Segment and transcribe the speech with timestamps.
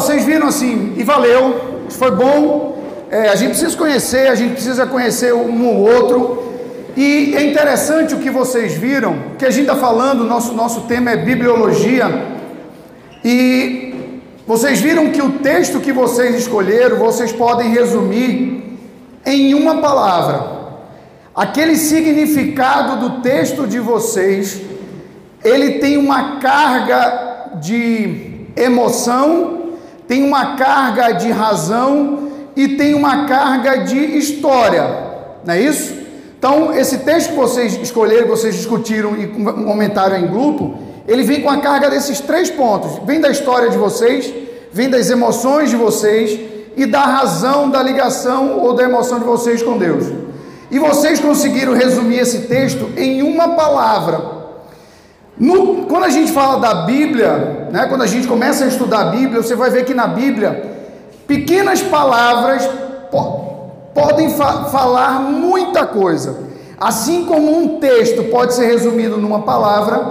[0.00, 2.82] vocês viram assim, e valeu, foi bom.
[3.10, 6.42] É, a gente precisa conhecer, a gente precisa conhecer um ou outro.
[6.96, 11.10] E é interessante o que vocês viram, que a gente está falando, nosso, nosso tema
[11.10, 12.06] é bibliologia.
[13.22, 13.94] E
[14.46, 18.78] vocês viram que o texto que vocês escolheram, vocês podem resumir
[19.26, 20.60] em uma palavra.
[21.34, 24.62] Aquele significado do texto de vocês,
[25.44, 29.59] ele tem uma carga de emoção,
[30.10, 34.82] tem uma carga de razão e tem uma carga de história,
[35.44, 35.94] não é isso?
[36.36, 40.74] Então, esse texto que vocês escolheram, vocês discutiram e comentaram em grupo,
[41.06, 44.34] ele vem com a carga desses três pontos: vem da história de vocês,
[44.72, 46.40] vem das emoções de vocês
[46.76, 50.06] e da razão da ligação ou da emoção de vocês com Deus.
[50.72, 54.39] E vocês conseguiram resumir esse texto em uma palavra.
[55.40, 59.04] No, quando a gente fala da Bíblia, né, quando a gente começa a estudar a
[59.06, 60.70] Bíblia, você vai ver que na Bíblia,
[61.26, 62.68] pequenas palavras
[63.94, 66.36] podem fa falar muita coisa.
[66.78, 70.08] Assim como um texto pode ser resumido numa palavra,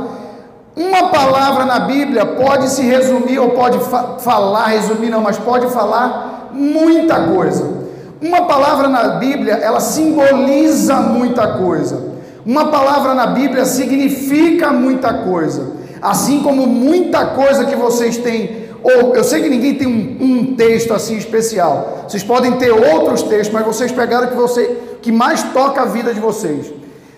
[0.75, 5.67] uma palavra na Bíblia pode se resumir ou pode fa falar, resumir não, mas pode
[5.67, 7.71] falar muita coisa.
[8.19, 12.09] Uma palavra na Bíblia, ela simboliza muita coisa.
[12.45, 15.79] Uma palavra na Bíblia significa muita coisa.
[16.01, 20.55] Assim como muita coisa que vocês têm ou eu sei que ninguém tem um, um,
[20.55, 22.05] texto assim especial.
[22.07, 26.13] Vocês podem ter outros textos, mas vocês pegaram que você que mais toca a vida
[26.13, 26.71] de vocês.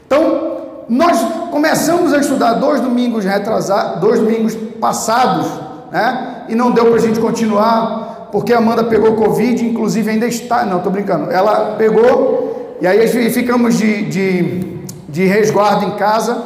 [0.05, 0.57] Então,
[0.89, 1.19] nós
[1.51, 5.47] começamos a estudar dois domingos retrasados, dois domingos passados,
[5.91, 6.45] né?
[6.49, 10.65] E não deu para a gente continuar, porque a Amanda pegou Covid, inclusive ainda está.
[10.65, 11.31] Não, estou brincando.
[11.31, 14.70] Ela pegou, e aí ficamos de, de,
[15.11, 16.41] de resguardo em casa.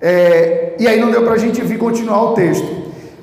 [0.00, 2.66] É, e aí não deu para a gente vir continuar o texto.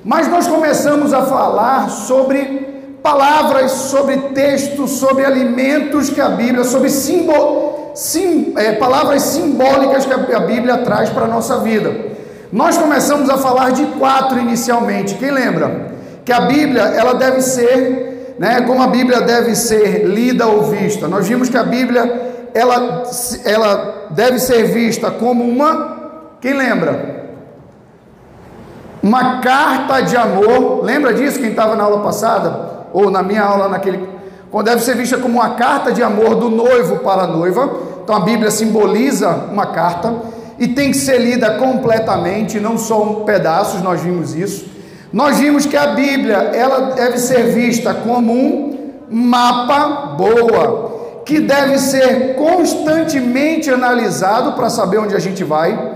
[0.05, 2.67] Mas nós começamos a falar sobre
[3.01, 10.33] palavras, sobre textos, sobre alimentos que a Bíblia, sobre simbol, sim, é, palavras simbólicas que
[10.33, 11.93] a Bíblia traz para a nossa vida.
[12.51, 15.15] Nós começamos a falar de quatro inicialmente.
[15.15, 15.91] Quem lembra?
[16.23, 21.07] Que a Bíblia ela deve ser, né, como a Bíblia deve ser lida ou vista.
[21.07, 23.03] Nós vimos que a Bíblia ela,
[23.45, 25.97] ela deve ser vista como uma.
[26.39, 27.17] Quem lembra?
[29.07, 30.83] uma carta de amor.
[30.83, 32.87] Lembra disso quem estava na aula passada?
[32.93, 34.07] Ou na minha aula naquele.
[34.51, 37.69] Quando deve ser vista como uma carta de amor do noivo para a noiva.
[38.03, 40.13] Então a Bíblia simboliza uma carta
[40.59, 44.65] e tem que ser lida completamente, não só um pedaços, nós vimos isso.
[45.11, 50.96] Nós vimos que a Bíblia, ela deve ser vista como um mapa boa,
[51.27, 55.91] que deve ser constantemente analisado para saber onde a gente vai.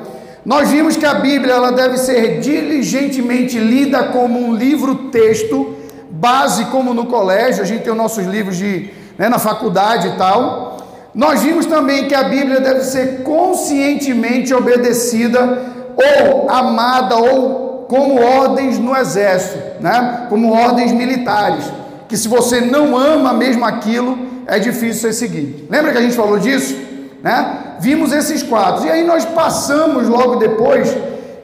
[0.45, 5.73] Nós vimos que a Bíblia ela deve ser diligentemente lida como um livro-texto,
[6.09, 10.17] base como no colégio, a gente tem os nossos livros de, né, na faculdade e
[10.17, 10.77] tal.
[11.15, 15.59] Nós vimos também que a Bíblia deve ser conscientemente obedecida
[15.95, 20.25] ou amada ou como ordens no exército, né?
[20.29, 21.65] como ordens militares,
[22.11, 25.65] que se você não ama mesmo aquilo, é difícil você seguir.
[25.69, 26.75] Lembra que a gente falou disso?
[27.23, 27.77] Né?
[27.79, 28.85] Vimos esses quatro.
[28.85, 30.93] E aí nós passamos logo depois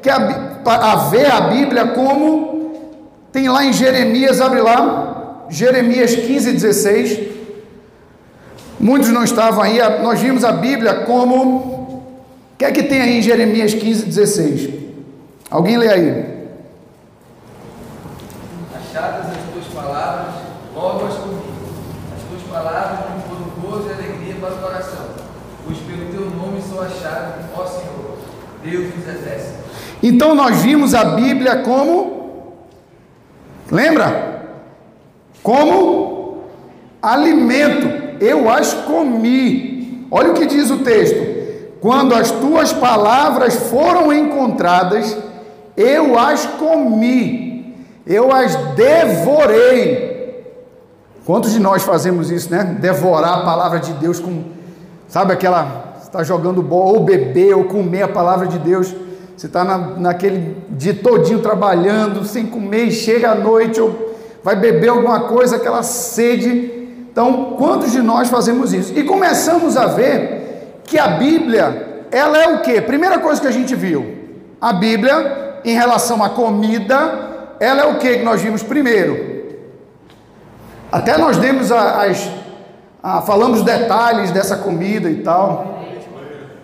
[0.02, 0.18] que a,
[0.66, 2.74] a ver a Bíblia como
[3.32, 7.20] tem lá em Jeremias, abre lá, Jeremias 15, 16.
[8.78, 11.78] Muitos não estavam aí, nós vimos a Bíblia como.
[12.54, 14.70] O que é que tem aí em Jeremias 15, 16?
[15.50, 16.38] Alguém lê aí.
[18.76, 20.34] Achadas as tuas palavras,
[20.76, 21.38] logo as comi.
[22.16, 25.08] As tuas palavras me foram gozo e alegria para o coração
[25.68, 28.18] pois pelo teu nome sou achado, ó Senhor,
[28.64, 29.58] Deus dos exércitos.
[30.02, 32.54] Então nós vimos a Bíblia como,
[33.70, 34.46] lembra?
[35.44, 36.44] Como
[37.02, 38.08] alimento.
[38.20, 40.08] Eu as comi.
[40.10, 41.78] Olha o que diz o texto.
[41.82, 45.16] Quando as tuas palavras foram encontradas,
[45.76, 47.76] eu as comi,
[48.06, 50.07] eu as devorei.
[51.28, 52.78] Quantos de nós fazemos isso, né?
[52.80, 54.56] Devorar a palavra de Deus com
[55.10, 58.96] Sabe aquela, está jogando bola, ou beber, ou comer a palavra de Deus.
[59.36, 64.56] Você está na, naquele dia todinho trabalhando, sem comer, e chega à noite, ou vai
[64.56, 67.08] beber alguma coisa, aquela sede.
[67.12, 68.98] Então, quantos de nós fazemos isso?
[68.98, 72.80] E começamos a ver que a Bíblia, ela é o que?
[72.82, 74.16] Primeira coisa que a gente viu,
[74.62, 79.37] a Bíblia, em relação à comida, ela é o que que nós vimos primeiro?
[80.92, 82.30] Até nós demos as,
[83.02, 85.82] ah, falamos detalhes dessa comida e tal.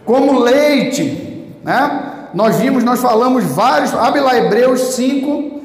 [0.05, 2.29] Como leite, né?
[2.33, 5.61] Nós vimos, nós falamos vários, abre lá Hebreus 5,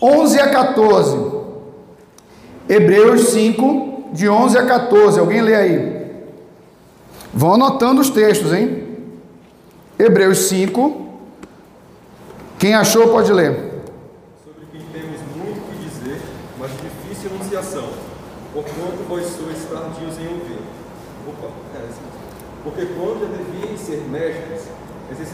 [0.00, 1.32] 11 a 14.
[2.68, 5.18] Hebreus 5, de 11 a 14.
[5.18, 6.02] Alguém lê aí?
[7.34, 8.86] Vão anotando os textos, hein?
[9.98, 11.08] Hebreus 5.
[12.58, 13.82] Quem achou pode ler.
[14.44, 16.20] Sobre quem temos muito que dizer,
[16.58, 17.88] mas difícil anunciação,
[18.52, 20.62] porquanto vós sois tardios em ouvir.
[21.28, 22.06] Opa, é, sim.
[22.64, 24.68] Porque quando já deviam ser mestres,
[25.12, 25.24] de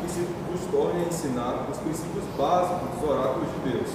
[0.00, 3.90] que se vos torne a ensinar os princípios básicos dos oráculos de Deus.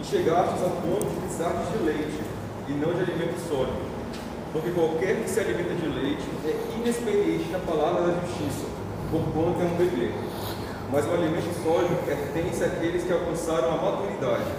[0.00, 2.22] E chegastes ao ponto de precisardes de leite,
[2.68, 3.88] e não de alimento sólido.
[4.52, 8.66] Porque qualquer que se alimenta de leite é inexperiente na palavra da justiça,
[9.10, 10.12] porquanto é um bebê.
[10.90, 14.50] Mas o alimento sólido pertence àqueles que alcançaram a maturidade,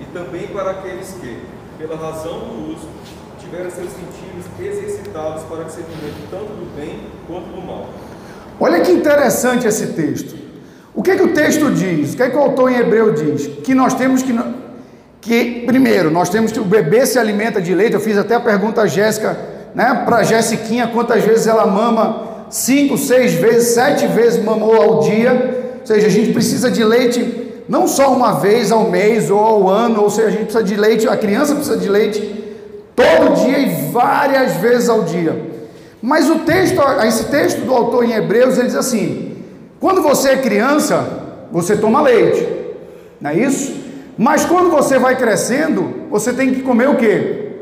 [0.00, 1.46] e também para aqueles que,
[1.78, 2.88] pela razão do uso,
[3.38, 5.82] tiveram seus sentidos exercitados para que se
[6.28, 7.88] tanto do bem quanto do mal.
[8.58, 10.36] Olha que interessante esse texto.
[10.92, 12.14] O que, que o texto diz?
[12.14, 13.46] O que, que o autor em hebreu diz?
[13.62, 14.36] Que nós temos que,
[15.20, 17.94] que, primeiro, nós temos que o bebê se alimenta de leite.
[17.94, 19.38] Eu fiz até a pergunta a Jéssica,
[19.72, 22.26] né, para Jessiquinha, quantas vezes ela mama?
[22.50, 25.76] Cinco, seis vezes, sete vezes mamou ao dia.
[25.80, 27.37] Ou seja, a gente precisa de leite
[27.68, 30.74] não só uma vez ao mês ou ao ano, ou seja, a gente precisa de
[30.74, 32.20] leite, a criança precisa de leite
[32.96, 35.48] todo dia e várias vezes ao dia.
[36.00, 39.36] Mas o texto, esse texto do autor em Hebreus, ele diz assim:
[39.78, 41.06] quando você é criança,
[41.52, 42.48] você toma leite,
[43.20, 43.76] não é isso?
[44.16, 47.52] Mas quando você vai crescendo, você tem que comer o que?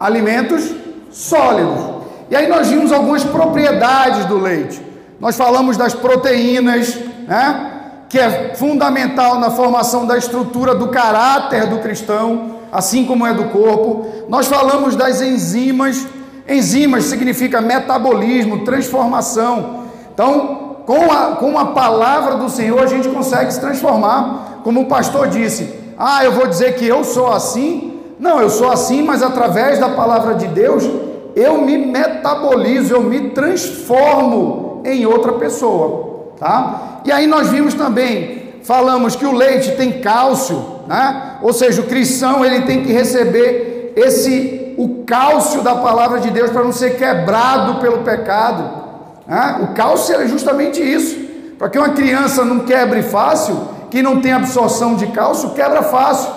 [0.00, 0.74] Alimentos
[1.10, 1.94] sólidos.
[2.30, 4.80] E aí nós vimos algumas propriedades do leite.
[5.20, 6.98] Nós falamos das proteínas,
[7.28, 7.73] né?
[8.14, 13.46] Que é fundamental na formação da estrutura do caráter do cristão, assim como é do
[13.46, 14.06] corpo.
[14.28, 16.06] Nós falamos das enzimas,
[16.48, 19.86] Enzimas significa metabolismo, transformação.
[20.12, 24.60] Então, com a, com a palavra do Senhor, a gente consegue se transformar.
[24.62, 27.98] Como o pastor disse: Ah, eu vou dizer que eu sou assim.
[28.20, 30.88] Não, eu sou assim, mas através da palavra de Deus,
[31.34, 36.13] eu me metabolizo, eu me transformo em outra pessoa.
[36.38, 37.00] Tá?
[37.04, 41.38] E aí nós vimos também, falamos que o leite tem cálcio, né?
[41.42, 46.50] ou seja, o cristão ele tem que receber esse o cálcio da palavra de Deus
[46.50, 48.82] para não ser quebrado pelo pecado.
[49.26, 49.60] Né?
[49.62, 51.24] O cálcio é justamente isso.
[51.58, 56.30] Para que uma criança não quebre fácil, que não tem absorção de cálcio, quebra fácil.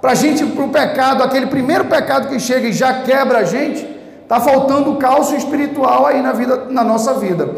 [0.00, 3.44] Para a gente, para o pecado, aquele primeiro pecado que chega e já quebra a
[3.44, 3.86] gente,
[4.22, 7.48] está faltando cálcio espiritual aí na, vida, na nossa vida.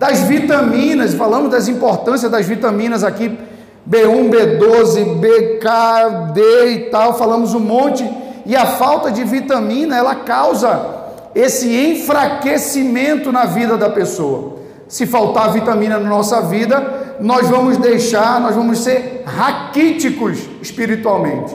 [0.00, 3.38] Das vitaminas, falamos das importâncias das vitaminas aqui,
[3.86, 8.10] B1, B12, BK, D e tal, falamos um monte
[8.46, 10.86] e a falta de vitamina ela causa
[11.34, 14.60] esse enfraquecimento na vida da pessoa.
[14.88, 21.54] Se faltar vitamina na nossa vida, nós vamos deixar, nós vamos ser raquíticos espiritualmente.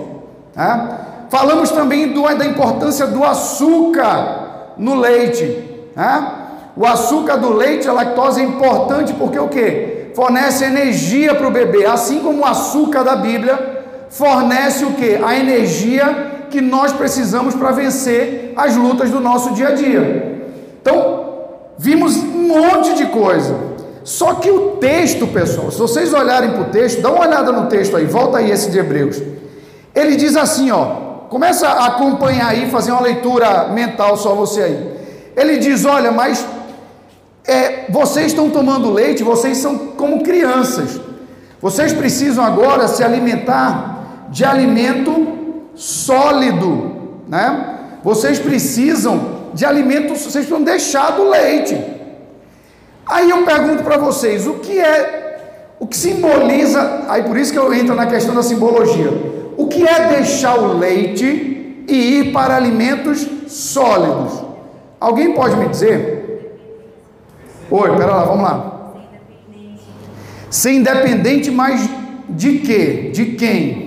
[0.56, 1.00] Né?
[1.32, 5.90] Falamos também do, da importância do açúcar no leite.
[5.96, 6.45] Né?
[6.76, 10.12] O açúcar do leite, a lactose é importante porque o que?
[10.14, 13.76] Fornece energia para o bebê, assim como o açúcar da Bíblia
[14.10, 15.16] fornece o que?
[15.24, 20.48] A energia que nós precisamos para vencer as lutas do nosso dia a dia.
[20.82, 21.26] Então,
[21.78, 23.56] vimos um monte de coisa.
[24.04, 27.68] Só que o texto, pessoal, se vocês olharem para o texto, dá uma olhada no
[27.68, 29.22] texto aí, volta aí esse de Hebreus.
[29.94, 30.86] Ele diz assim, ó,
[31.30, 34.96] começa a acompanhar aí, fazer uma leitura mental só você aí.
[35.36, 36.46] Ele diz, olha, mas
[37.48, 41.00] é, vocês estão tomando leite, vocês são como crianças.
[41.62, 45.28] Vocês precisam agora se alimentar de alimento
[45.76, 46.96] sólido,
[47.28, 47.76] né?
[48.04, 51.82] Vocês precisam de alimentos, vocês precisam deixar do leite.
[53.06, 57.60] Aí eu pergunto para vocês, o que é, o que simboliza, aí por isso que
[57.60, 59.12] eu entro na questão da simbologia.
[59.58, 64.44] O que é deixar o leite e ir para alimentos sólidos?
[65.00, 66.25] Alguém pode me dizer?
[67.72, 68.94] Oi, pera lá, vamos lá.
[70.50, 71.90] Ser independente, mas
[72.30, 73.12] de quê?
[73.14, 73.86] De quem?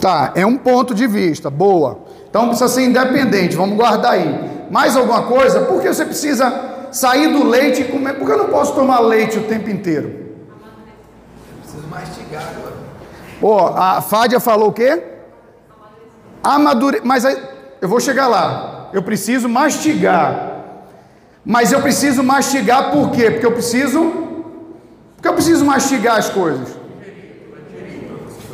[0.00, 1.98] Tá, é um ponto de vista, boa.
[2.30, 4.68] Então precisa ser independente, vamos guardar aí.
[4.70, 5.60] Mais alguma coisa?
[5.62, 8.14] Por que você precisa sair do leite e comer?
[8.14, 10.26] Por que eu não posso tomar leite o tempo inteiro?
[11.62, 12.76] Preciso mastigar agora.
[13.40, 15.02] Pô, a Fádia falou o quê?
[16.42, 17.00] Amadure...
[17.04, 17.24] Mas
[17.80, 18.90] eu vou chegar lá.
[18.92, 20.56] Eu preciso mastigar.
[21.44, 23.30] Mas eu preciso mastigar por quê?
[23.30, 24.12] Porque eu preciso.
[25.14, 26.76] Porque eu preciso mastigar as coisas.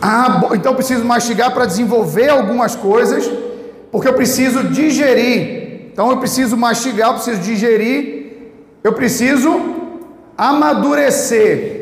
[0.00, 3.30] Ah, então eu preciso mastigar para desenvolver algumas coisas,
[3.92, 5.90] porque eu preciso digerir.
[5.92, 8.20] Então eu preciso mastigar, eu preciso digerir
[8.82, 9.60] Eu preciso
[10.36, 11.81] amadurecer.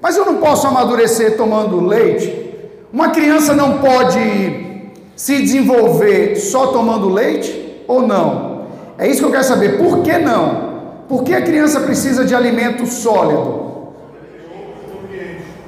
[0.00, 2.48] Mas eu não posso amadurecer tomando leite?
[2.92, 8.66] Uma criança não pode se desenvolver só tomando leite ou não?
[8.96, 9.78] É isso que eu quero saber.
[9.78, 10.68] Por que não?
[11.08, 13.68] Por que a criança precisa de alimento sólido?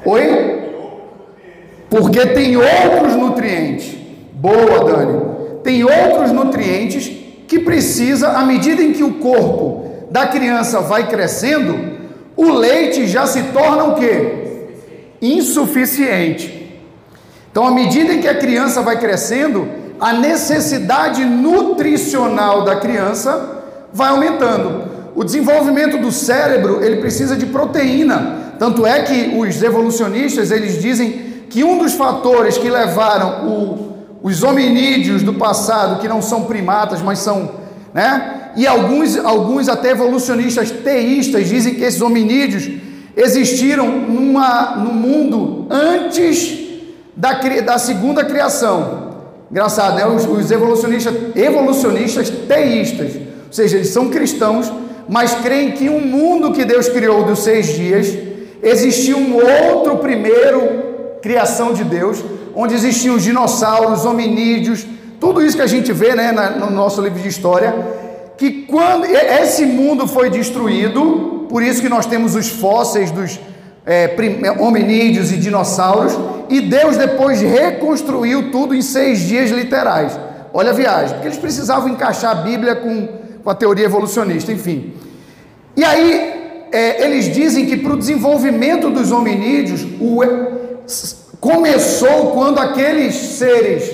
[0.05, 0.61] Oi?
[1.89, 3.97] Porque tem outros nutrientes.
[4.35, 5.21] Boa, Dani.
[5.63, 7.11] Tem outros nutrientes
[7.47, 12.00] que precisa, à medida em que o corpo da criança vai crescendo,
[12.41, 14.69] o leite já se torna o quê?
[15.21, 16.81] Insuficiente.
[17.51, 19.69] Então, à medida em que a criança vai crescendo,
[20.01, 24.89] a necessidade nutricional da criança vai aumentando.
[25.15, 28.55] O desenvolvimento do cérebro, ele precisa de proteína.
[28.59, 34.43] Tanto é que os evolucionistas, eles dizem que um dos fatores que levaram o, os
[34.43, 37.51] hominídeos do passado, que não são primatas, mas são,
[37.93, 38.40] né?
[38.57, 42.69] E alguns, alguns até evolucionistas teístas dizem que esses hominídeos
[43.16, 46.59] existiram numa, no mundo antes
[47.16, 49.11] da, da segunda criação.
[49.50, 50.07] Engraçado, né?
[50.07, 54.73] Os, os evolucionistas, evolucionistas teístas, ou seja, eles são cristãos,
[55.09, 58.16] mas creem que um mundo que Deus criou dos seis dias,
[58.62, 60.90] existia um outro primeiro
[61.21, 62.23] criação de Deus,
[62.54, 64.87] onde existiam os dinossauros, hominídeos,
[65.19, 67.75] tudo isso que a gente vê né, no nosso livro de história,
[68.41, 73.39] que quando esse mundo foi destruído, por isso que nós temos os fósseis dos
[73.87, 74.17] é,
[74.59, 76.19] hominídeos e dinossauros,
[76.49, 80.19] e Deus depois reconstruiu tudo em seis dias literais.
[80.53, 84.93] Olha a viagem, porque eles precisavam encaixar a Bíblia com com a teoria evolucionista, enfim.
[85.77, 90.21] E aí, é, eles dizem que para o desenvolvimento dos hominídeos, o,
[91.41, 93.91] começou quando aqueles seres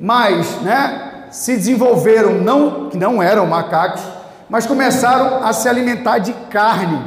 [0.00, 4.02] mais, né, se desenvolveram, não, que não eram macacos,
[4.48, 7.02] mas começaram a se alimentar de carne.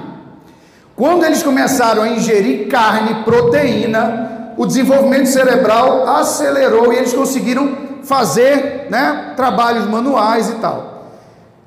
[0.96, 8.88] Quando eles começaram a ingerir carne, proteína, o desenvolvimento cerebral acelerou e eles conseguiram fazer
[8.90, 11.08] né, trabalhos manuais e tal.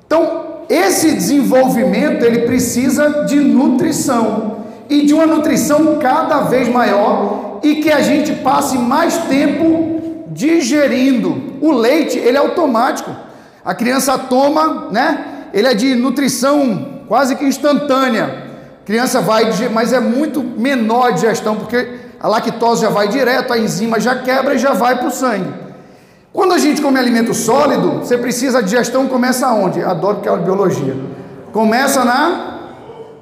[0.05, 4.57] Então, esse desenvolvimento ele precisa de nutrição
[4.89, 9.94] e de uma nutrição cada vez maior e que a gente passe mais tempo
[10.35, 11.53] digerindo.
[11.61, 13.09] O leite, ele é automático.
[13.63, 15.47] A criança toma, né?
[15.53, 18.43] Ele é de nutrição quase que instantânea.
[18.83, 23.53] A criança vai, mas é muito menor a digestão, porque a lactose já vai direto,
[23.53, 25.53] a enzima já quebra e já vai para o sangue.
[26.33, 29.81] Quando a gente come alimento sólido, você precisa, a digestão começa onde?
[29.81, 30.97] Adoro que é biologia.
[31.53, 32.57] Começa na,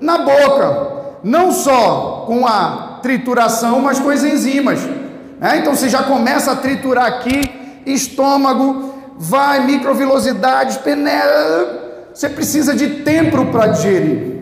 [0.02, 0.94] na boca.
[1.24, 4.80] Não só com a trituração, mas com as enzimas.
[5.44, 5.58] Né?
[5.58, 7.42] Então você já começa a triturar aqui,
[7.86, 12.08] estômago, vai, microvilosidades, peneira.
[12.14, 14.34] Você precisa de tempo para digerir.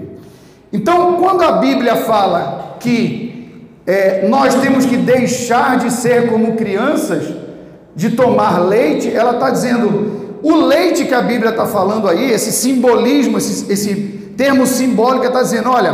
[0.72, 7.34] Então, quando a Bíblia fala que é, nós temos que deixar de ser como crianças,
[7.96, 12.52] de tomar leite, ela está dizendo, o leite que a Bíblia está falando aí, esse
[12.52, 13.96] simbolismo, esse, esse
[14.38, 15.94] termo simbólico, está dizendo: olha,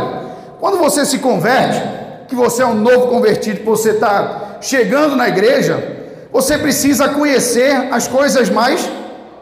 [0.60, 1.82] quando você se converte,
[2.28, 5.96] que você é um novo convertido, que você está chegando na igreja,
[6.32, 8.88] você precisa conhecer as coisas mais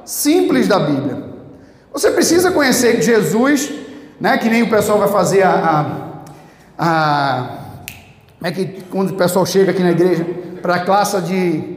[0.04, 1.24] simples da Bíblia.
[1.92, 3.72] Você precisa conhecer Jesus,
[4.20, 5.94] né, que nem o pessoal vai fazer a,
[6.78, 7.48] a, a
[8.38, 10.24] como é que quando o pessoal chega aqui na igreja
[10.60, 11.76] para a classe de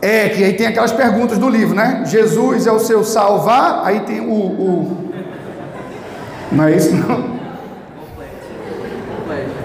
[0.00, 2.04] é, que aí tem aquelas perguntas do livro, né?
[2.06, 4.32] Jesus é o seu salvar, aí tem o.
[4.32, 5.12] o...
[6.50, 7.38] Não é isso não?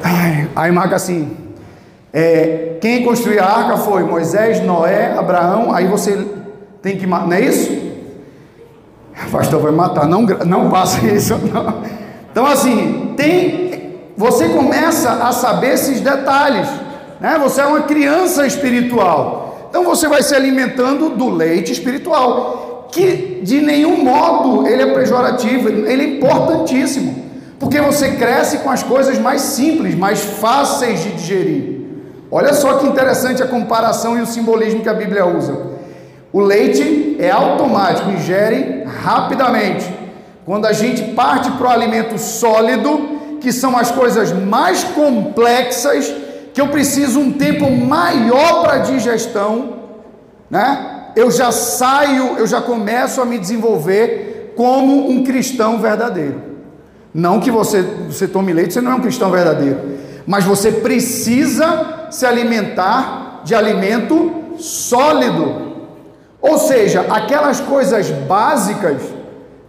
[0.04, 1.45] Ai, aí marca assim.
[2.18, 5.74] É, quem construiu a arca foi Moisés, Noé, Abraão.
[5.74, 6.18] Aí você
[6.82, 7.06] tem que.
[7.06, 7.74] Não é isso?
[9.28, 10.08] O pastor vai matar.
[10.08, 11.38] Não, não passa isso.
[11.54, 11.84] Não.
[12.32, 13.96] Então, assim, tem.
[14.16, 16.70] Você começa a saber esses detalhes.
[17.20, 17.38] Né?
[17.44, 19.68] Você é uma criança espiritual.
[19.70, 25.68] Então você vai se alimentando do leite espiritual, que de nenhum modo ele é pejorativo,
[25.68, 27.14] ele é importantíssimo,
[27.60, 31.75] porque você cresce com as coisas mais simples, mais fáceis de digerir.
[32.38, 35.58] Olha só que interessante a comparação e o simbolismo que a Bíblia usa.
[36.34, 39.90] O leite é automático, ingere rapidamente.
[40.46, 46.14] Quando a gente parte para o alimento sólido, que são as coisas mais complexas,
[46.54, 49.78] que eu preciso um tempo maior para digestão,
[50.50, 51.12] né?
[51.16, 56.42] Eu já saio, eu já começo a me desenvolver como um cristão verdadeiro.
[57.14, 59.80] Não que você, você tome leite, você não é um cristão verdadeiro,
[60.28, 65.74] mas você precisa se alimentar de alimento sólido.
[66.42, 69.02] Ou seja, aquelas coisas básicas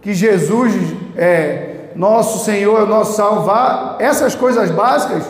[0.01, 0.73] que Jesus
[1.17, 5.23] é, nosso Senhor, nosso salvar, essas coisas básicas,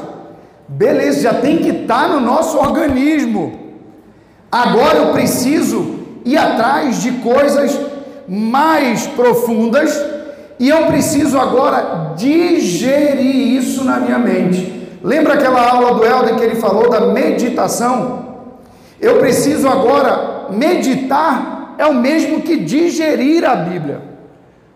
[0.68, 3.60] beleza, já tem que estar no nosso organismo.
[4.52, 7.80] Agora eu preciso ir atrás de coisas
[8.28, 10.00] mais profundas
[10.60, 14.77] e eu preciso agora digerir isso na minha mente.
[15.08, 18.26] Lembra aquela aula do Helder que ele falou da meditação?
[19.00, 24.02] Eu preciso agora meditar, é o mesmo que digerir a Bíblia.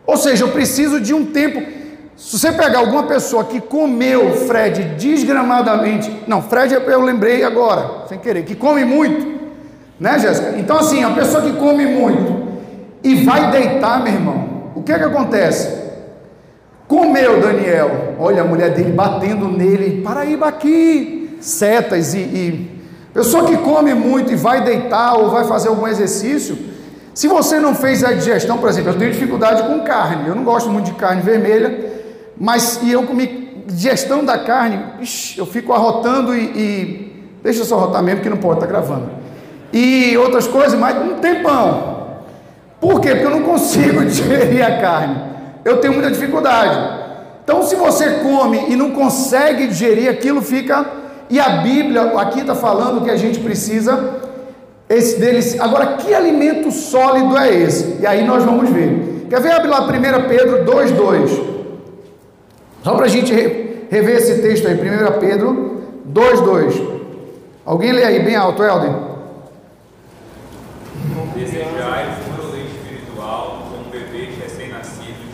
[0.08, 1.62] Ou seja, eu preciso de um tempo.
[2.16, 8.18] Se você pegar alguma pessoa que comeu Fred desgramadamente, não, Fred eu lembrei agora, sem
[8.18, 9.38] querer, que come muito,
[10.00, 10.58] né, Jéssica?
[10.58, 12.48] Então, assim, a pessoa que come muito
[13.04, 15.91] e vai deitar, meu irmão, o que é que acontece?
[16.92, 22.82] Comeu Daniel, olha a mulher dele batendo nele, Paraíba aqui, setas e, e
[23.14, 26.58] pessoa que come muito e vai deitar ou vai fazer algum exercício,
[27.14, 30.44] se você não fez a digestão, por exemplo, eu tenho dificuldade com carne, eu não
[30.44, 31.94] gosto muito de carne vermelha,
[32.38, 37.66] mas e eu comi digestão da carne, ixi, eu fico arrotando e, e deixa eu
[37.66, 39.12] só arrotar mesmo que não pode, tá gravando.
[39.72, 42.20] E outras coisas, mas um tempão.
[42.82, 43.12] Por quê?
[43.12, 45.31] Porque eu não consigo digerir a carne.
[45.64, 47.02] Eu tenho muita dificuldade.
[47.44, 50.86] Então, se você come e não consegue digerir, aquilo fica.
[51.30, 54.22] E a Bíblia aqui está falando que a gente precisa
[54.90, 55.60] esse deles.
[55.60, 57.98] Agora, que alimento sólido é esse?
[58.02, 59.28] E aí nós vamos ver.
[59.30, 59.52] Quer ver?
[59.52, 59.88] Abre lá 1
[60.28, 61.52] Pedro 2,2.
[62.84, 64.74] Só para a gente rever esse texto aí.
[64.74, 67.00] 1 Pedro 2,2.
[67.66, 68.92] Alguém lê aí bem alto, Helder?
[71.36, 75.32] Desejai puro leite espiritual, como bebês recém-nascidos,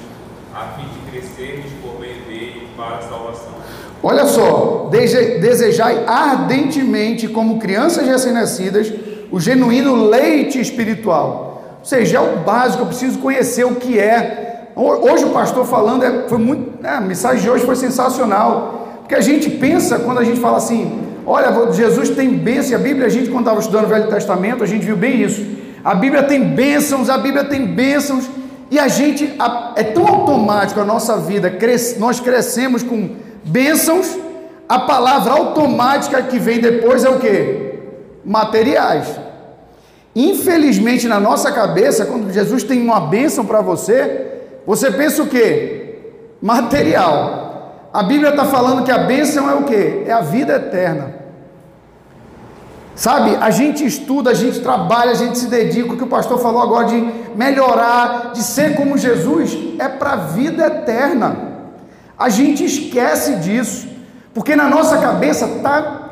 [0.53, 3.55] a fim de crescermos por meio dele para a salvação.
[4.01, 8.92] Olha só, desejai ardentemente, como crianças recém-nascidas,
[9.32, 11.78] o genuíno leite espiritual.
[11.80, 14.71] Ou seja, é o básico, eu preciso conhecer o que é.
[14.76, 19.15] Hoje o pastor falando, é, foi muito, né, a mensagem de hoje foi sensacional, porque
[19.15, 23.08] a gente pensa, quando a gente fala assim, olha, Jesus tem bênção, e a Bíblia,
[23.08, 25.43] a gente quando estava estudando o Velho Testamento, a gente viu bem isso,
[25.84, 28.30] a Bíblia tem bênçãos, a Bíblia tem bênçãos,
[28.69, 29.34] e a gente,
[29.76, 31.52] é tão automático a nossa vida,
[31.98, 33.15] nós crescemos com
[33.47, 34.17] bênçãos,
[34.69, 37.67] a palavra automática que vem depois é o que?
[38.27, 39.07] materiais.
[40.13, 45.95] Infelizmente, na nossa cabeça, quando Jesus tem uma bênção para você, você pensa o que?
[46.41, 47.88] Material.
[47.93, 50.03] A Bíblia está falando que a bênção é o que?
[50.05, 51.15] É a vida eterna.
[52.95, 56.39] Sabe, a gente estuda, a gente trabalha, a gente se dedica, o que o pastor
[56.39, 61.46] falou agora de melhorar, de ser como Jesus, é para a vida eterna.
[62.17, 63.88] A gente esquece disso,
[64.34, 66.10] porque na nossa cabeça está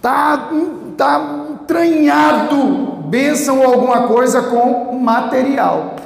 [0.00, 0.48] tá,
[0.96, 5.96] tá entranhado bênção ou alguma coisa com material.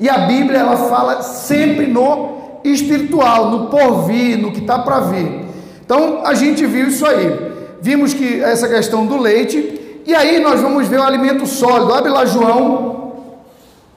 [0.00, 5.46] E a Bíblia ela fala sempre no espiritual, no porvir, no que está para vir.
[5.84, 7.52] Então a gente viu isso aí.
[7.80, 11.94] Vimos que essa questão do leite, e aí nós vamos ver o alimento sólido.
[11.94, 13.12] Abre lá João,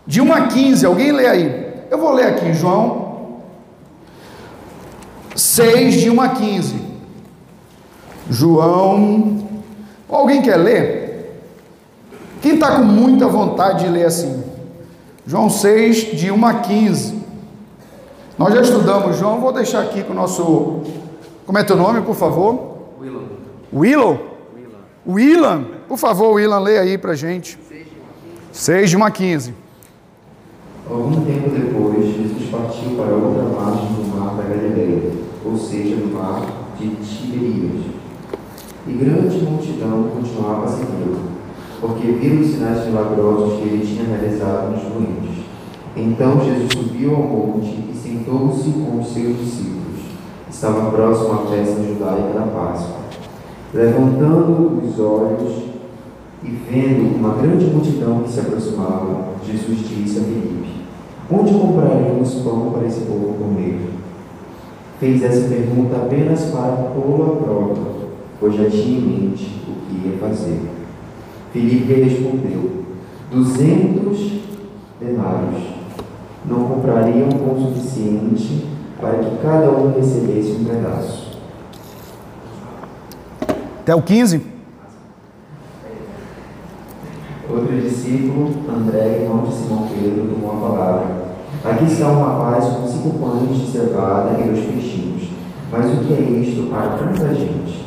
[0.06, 0.86] de 1 a 15.
[0.86, 1.74] Alguém lê aí?
[1.90, 3.05] Eu vou ler aqui, João
[5.36, 6.76] 6, de 1 a 15.
[8.30, 9.46] João
[10.10, 11.42] Alguém quer ler?
[12.42, 14.44] Quem está com muita vontade de ler assim?
[15.26, 17.26] João 6, de 1 a 15.
[18.38, 19.42] Nós já estudamos, João.
[19.42, 20.84] Vou deixar aqui com o nosso.
[21.46, 22.78] Como é teu nome, por favor?
[23.02, 23.24] Willan.
[23.74, 24.38] Willow?
[25.08, 25.66] Willan.
[25.88, 27.58] Por favor, Willan, lê aí para gente.
[28.52, 29.54] 6 de 1 a 15.
[30.90, 33.35] Algum tempo depois, Jesus partiu para outra
[35.76, 36.42] seja, do mar
[36.80, 37.86] de Tiberíades
[38.88, 41.20] e grande multidão continuava a segui-lo,
[41.82, 45.44] porque viram os sinais milagrosos que ele tinha realizado nos doentes.
[45.98, 50.06] Então Jesus subiu ao monte e sentou-se com os seus discípulos.
[50.50, 53.00] Estava próximo à festa judaica da Páscoa.
[53.74, 55.64] Levantando os olhos
[56.44, 60.70] e vendo uma grande multidão que se aproximava, Jesus disse a Filipe:
[61.32, 63.95] Onde compraremos pão para esse povo comer?
[65.00, 67.96] Fez essa pergunta apenas para pô-lo à prova
[68.40, 70.62] pois já tinha em mente o que ia fazer.
[71.52, 72.84] Filipe respondeu:
[73.32, 74.42] duzentos
[75.00, 75.64] denários
[76.46, 78.66] não comprariam com o suficiente
[79.00, 81.40] para que cada um recebesse um pedaço.
[83.82, 84.42] Até o 15.
[87.48, 91.25] Outro discípulo, André, irmão de Simão Pedro, tomou a palavra.
[91.68, 95.30] Aqui está um rapaz com cinco pães de cevada e dois peixinhos.
[95.72, 97.84] Mas o que é isto para tanta gente?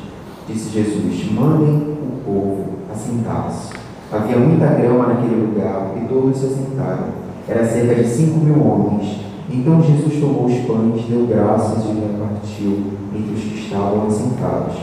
[0.49, 3.73] Disse Jesus: Mandem o povo assentar-se.
[4.13, 7.05] Havia muita grama naquele lugar e todos se assentaram.
[7.47, 9.21] Era cerca de cinco mil homens.
[9.49, 12.79] Então Jesus tomou os pães, deu graças e repartiu
[13.15, 14.75] entre os que estavam assentados,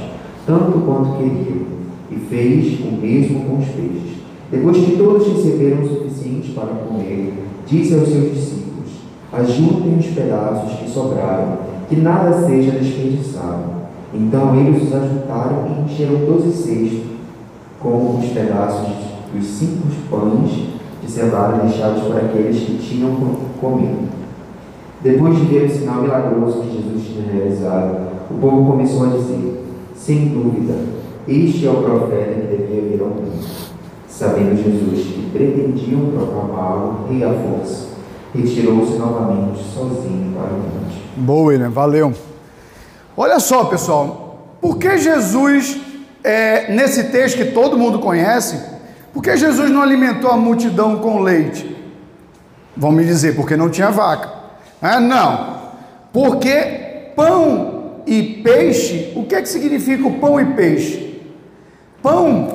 [0.47, 1.65] tanto quanto queriam,
[2.09, 4.15] e fez o mesmo com os peixes.
[4.49, 7.33] Depois que todos receberam o suficiente para comer,
[7.67, 8.54] disse aos seus discípulos:
[9.37, 11.57] Ajuntem os pedaços que sobraram,
[11.89, 13.75] que nada seja desperdiçado.
[14.13, 17.15] Então eles os ajuntaram e encheram doze cestos
[17.81, 18.87] com os pedaços
[19.33, 20.69] dos cinco pães
[21.03, 23.15] de cevada deixados por aqueles que tinham
[23.59, 24.07] comido.
[25.03, 27.97] Depois de ver o sinal milagroso que Jesus tinha realizado,
[28.31, 29.63] o povo começou a dizer:
[29.95, 30.73] Sem dúvida,
[31.27, 33.65] este é o profeta que devia vir ao mundo.
[34.07, 37.84] Sabendo Jesus que pretendiam proclamá-lo rei à força,
[38.35, 41.01] retirou-se novamente sozinho para o monte.
[41.15, 42.13] Boa, William, valeu.
[43.15, 45.79] Olha só, pessoal, por que Jesus,
[46.23, 48.59] é, nesse texto que todo mundo conhece,
[49.13, 51.75] por que Jesus não alimentou a multidão com leite?
[52.75, 54.29] Vão me dizer, porque não tinha vaca.
[54.81, 55.55] Ah, não,
[56.11, 61.21] porque pão e peixe, o que é que significa o pão e peixe?
[62.03, 62.49] Pão,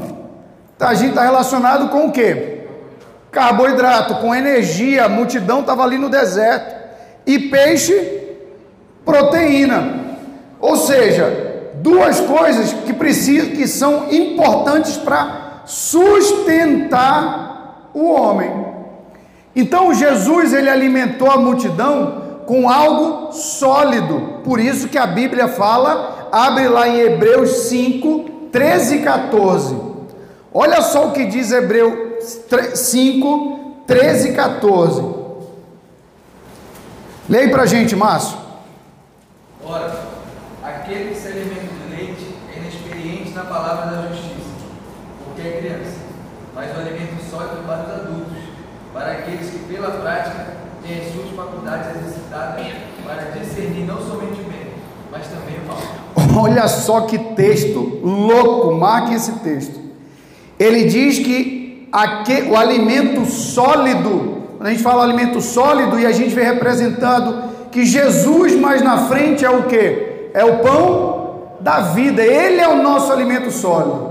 [0.79, 2.60] a gente está relacionado com o quê?
[3.31, 6.75] Carboidrato, com energia, a multidão estava ali no deserto.
[7.27, 7.95] E peixe,
[9.05, 10.01] proteína.
[10.61, 17.51] Ou seja, duas coisas que precisam, que são importantes para sustentar
[17.95, 18.51] o homem.
[19.55, 24.41] Então Jesus ele alimentou a multidão com algo sólido.
[24.45, 29.90] Por isso que a Bíblia fala, abre lá em Hebreus 5, 13 e 14.
[30.53, 31.95] Olha só o que diz Hebreus
[32.75, 35.03] 5, 13 e 14.
[37.29, 38.37] Leia para a gente, Márcio.
[39.65, 39.93] Ora,
[40.63, 44.51] aquele que se alimenta de leite é inexperiente na palavra da justiça,
[45.25, 46.01] porque é criança.
[46.53, 48.39] Mas o alimento sólido para os adultos,
[48.93, 50.47] para aqueles que pela prática
[50.83, 52.67] têm as suas faculdades exercitadas
[53.05, 54.73] para discernir não somente o bem,
[55.13, 56.43] mas também o mal.
[56.43, 59.80] Olha só que texto louco, marque esse texto.
[60.61, 66.13] Ele diz que aqui, o alimento sólido, quando a gente fala alimento sólido e a
[66.13, 70.29] gente vem representando que Jesus mais na frente é o que?
[70.35, 74.11] É o pão da vida, ele é o nosso alimento sólido.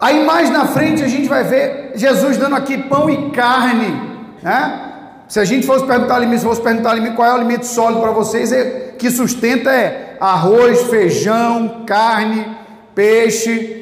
[0.00, 4.10] Aí mais na frente a gente vai ver Jesus dando aqui pão e carne,
[4.42, 4.86] né?
[5.28, 8.00] Se a gente fosse perguntar alimento, se fosse perguntar alimento, qual é o alimento sólido
[8.00, 12.44] para vocês, é, que sustenta é arroz, feijão, carne,
[12.92, 13.79] peixe,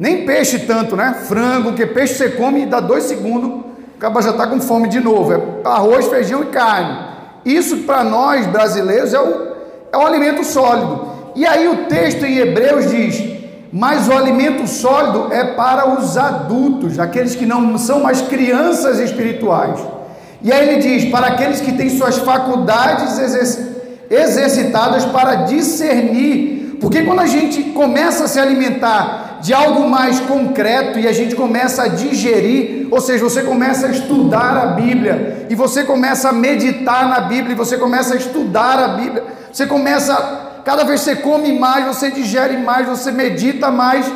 [0.00, 1.14] nem peixe tanto, né?
[1.28, 3.66] Frango, porque peixe você come e dá dois segundos,
[3.98, 5.34] acaba já está com fome de novo.
[5.34, 6.98] É arroz, feijão e carne.
[7.44, 9.52] Isso para nós brasileiros é o,
[9.92, 11.06] é o alimento sólido.
[11.36, 13.22] E aí o texto em Hebreus diz:
[13.70, 19.78] mas o alimento sólido é para os adultos, aqueles que não são mais crianças espirituais.
[20.40, 23.18] E aí ele diz: para aqueles que têm suas faculdades
[24.08, 30.98] exercitadas para discernir, porque quando a gente começa a se alimentar de algo mais concreto
[30.98, 35.54] e a gente começa a digerir, ou seja, você começa a estudar a Bíblia, e
[35.54, 40.48] você começa a meditar na Bíblia, e você começa a estudar a Bíblia, você começa
[40.64, 44.10] cada vez você come mais, você digere mais, você medita mais,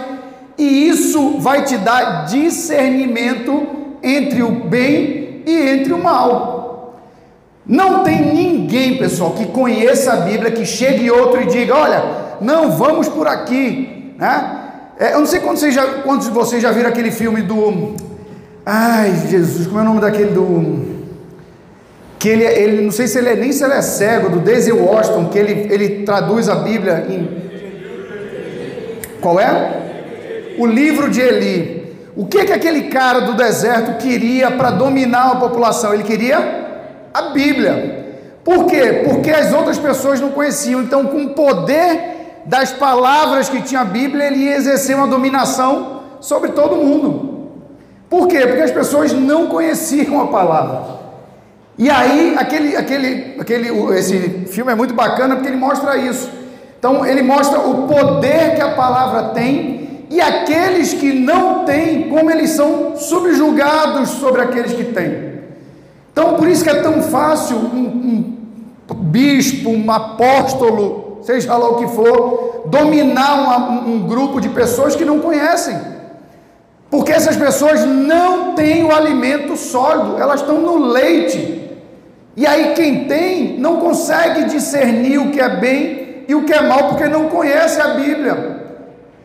[0.59, 3.67] e isso vai te dar discernimento
[4.03, 7.01] entre o bem e entre o mal.
[7.67, 12.05] Não tem ninguém, pessoal, que conheça a Bíblia, que chegue outro e diga: olha,
[12.41, 14.64] não, vamos por aqui, né?
[14.99, 17.95] É, eu não sei quantos, já, quantos de vocês já viram aquele filme do.
[18.65, 20.95] Ai, Jesus, como é o nome daquele do
[22.25, 24.73] que ele, ele não sei se ele é nem se ele é cego, do Daisy
[24.73, 27.29] Washington, que ele, ele traduz a Bíblia em.
[29.21, 30.55] Qual é?
[30.57, 31.95] O livro de Eli.
[32.17, 35.93] O que que aquele cara do deserto queria para dominar a população?
[35.93, 36.39] Ele queria
[37.13, 38.07] a Bíblia.
[38.43, 39.03] Por quê?
[39.05, 40.81] Porque as outras pessoas não conheciam.
[40.81, 42.14] Então, com o poder
[42.47, 47.35] das palavras que tinha a Bíblia, ele ia exercer uma dominação sobre todo mundo.
[48.09, 48.47] Por quê?
[48.47, 50.95] Porque as pessoas não conheciam a palavra.
[51.77, 56.31] E aí, aquele, aquele, aquele, esse filme é muito bacana porque ele mostra isso.
[56.79, 62.31] Então, ele mostra o poder que a palavra tem e aqueles que não têm, como
[62.31, 65.35] eles são subjugados sobre aqueles que têm.
[66.13, 68.39] Então, por isso que é tão fácil um,
[68.89, 74.95] um bispo, um apóstolo, seja lá o que for, dominar uma, um grupo de pessoas
[74.95, 75.77] que não conhecem.
[76.91, 81.73] Porque essas pessoas não têm o alimento sólido, elas estão no leite.
[82.37, 86.63] E aí quem tem não consegue discernir o que é bem e o que é
[86.63, 88.63] mal, porque não conhece a Bíblia.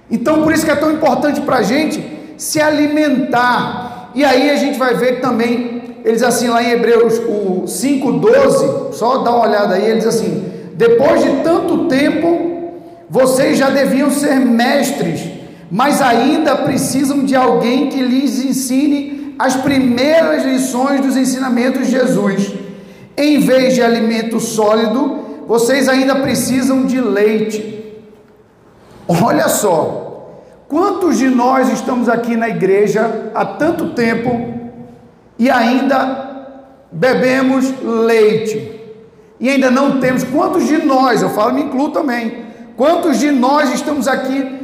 [0.09, 4.11] Então por isso que é tão importante para a gente se alimentar.
[4.15, 8.93] E aí a gente vai ver também ele diz assim lá em Hebreus o 5,12,
[8.93, 10.43] só dá uma olhada aí, ele diz assim:
[10.79, 12.71] depois de tanto tempo,
[13.09, 15.19] vocês já deviam ser mestres,
[15.69, 22.53] mas ainda precisam de alguém que lhes ensine as primeiras lições dos ensinamentos de Jesus.
[23.17, 27.93] Em vez de alimento sólido, vocês ainda precisam de leite.
[29.05, 34.29] Olha só, quantos de nós estamos aqui na igreja há tanto tempo
[35.37, 36.55] e ainda
[36.89, 38.78] bebemos leite?
[39.39, 43.73] E ainda não temos, quantos de nós, eu falo, me incluo também, quantos de nós
[43.73, 44.59] estamos aqui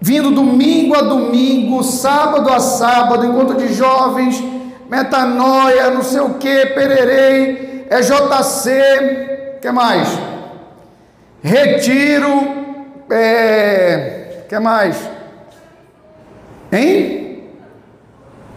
[0.00, 4.42] vindo domingo a domingo, sábado a sábado, encontro de jovens,
[4.90, 10.08] metanoia, não sei o que, pererei, é JC, que mais?
[11.42, 12.48] Retiro,
[13.10, 14.96] é, que mais?
[16.72, 17.44] Hein?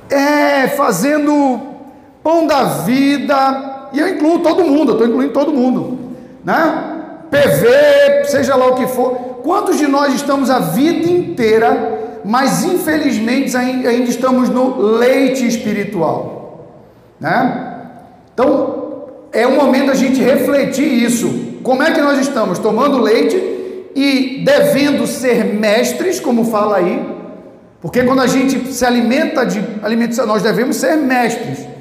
[0.09, 1.61] É, fazendo
[2.23, 5.97] pão da vida, e eu incluo todo mundo, eu estou incluindo todo mundo,
[6.43, 6.83] né?
[7.31, 9.39] PV, seja lá o que for.
[9.41, 16.65] Quantos de nós estamos a vida inteira, mas infelizmente ainda estamos no leite espiritual,
[17.19, 17.83] né?
[18.33, 21.59] Então, é o momento da gente refletir isso.
[21.63, 22.59] Como é que nós estamos?
[22.59, 23.35] Tomando leite
[23.95, 27.01] e devendo ser mestres, como fala aí,
[27.81, 31.74] porque quando a gente se alimenta de alimentos, nós devemos ser mestres.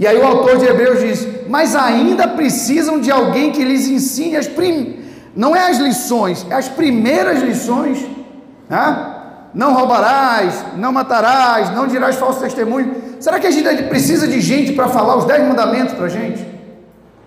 [0.00, 4.34] E aí o autor de Hebreus diz: Mas ainda precisam de alguém que lhes ensine
[4.34, 4.98] as prim...
[5.36, 8.02] não é as lições, é as primeiras lições,
[8.66, 9.16] né?
[9.52, 12.94] Não roubarás, não matarás, não dirás falso testemunho.
[13.20, 16.48] Será que a gente precisa de gente para falar os dez mandamentos para a gente?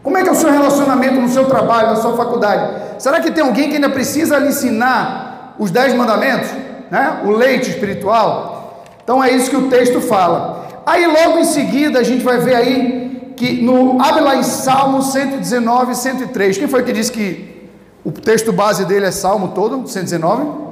[0.01, 2.81] Como é que é o seu relacionamento no seu trabalho, na sua faculdade?
[2.97, 6.49] Será que tem alguém que ainda precisa lhe ensinar os dez mandamentos?
[6.89, 7.21] Né?
[7.23, 8.83] O leite espiritual?
[9.03, 10.63] Então é isso que o texto fala.
[10.85, 15.01] Aí logo em seguida a gente vai ver aí que no abre lá em Salmo
[15.01, 16.57] 119 103.
[16.57, 17.69] Quem foi que disse que
[18.03, 20.63] o texto base dele é Salmo todo, 119?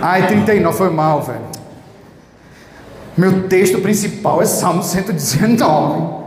[0.00, 1.40] Ai, 39, foi mal, velho.
[3.16, 6.18] Meu texto principal é Salmo 119.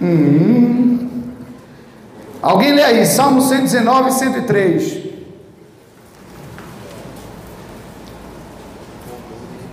[0.00, 1.22] Hum.
[2.40, 5.04] Alguém lê aí, Salmo 119 e 103.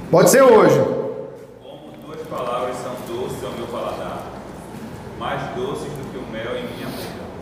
[0.10, 0.80] Pode ser hoje.
[1.62, 4.24] Como duas palavras são doces ao meu paladar,
[5.22, 6.88] mais doces do que o mel em minha.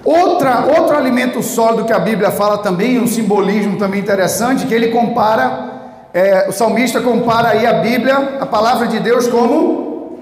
[0.04, 4.90] Outra, outro alimento sólido que a Bíblia fala também, um simbolismo também interessante, que ele
[4.90, 10.20] compara, é, o salmista compara aí a Bíblia, a palavra de Deus, como,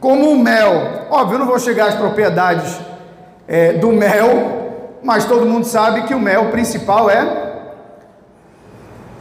[0.00, 1.06] como o mel.
[1.10, 2.80] Óbvio, eu não vou chegar às propriedades
[3.46, 7.48] é, do mel, mas todo mundo sabe que o mel principal é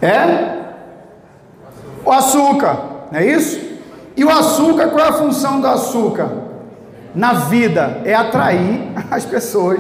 [0.02, 0.58] é
[2.06, 2.78] o açúcar,
[3.12, 3.60] não é isso?
[4.16, 6.47] E o açúcar, qual é a função do açúcar?
[7.16, 9.80] Na vida é atrair as pessoas.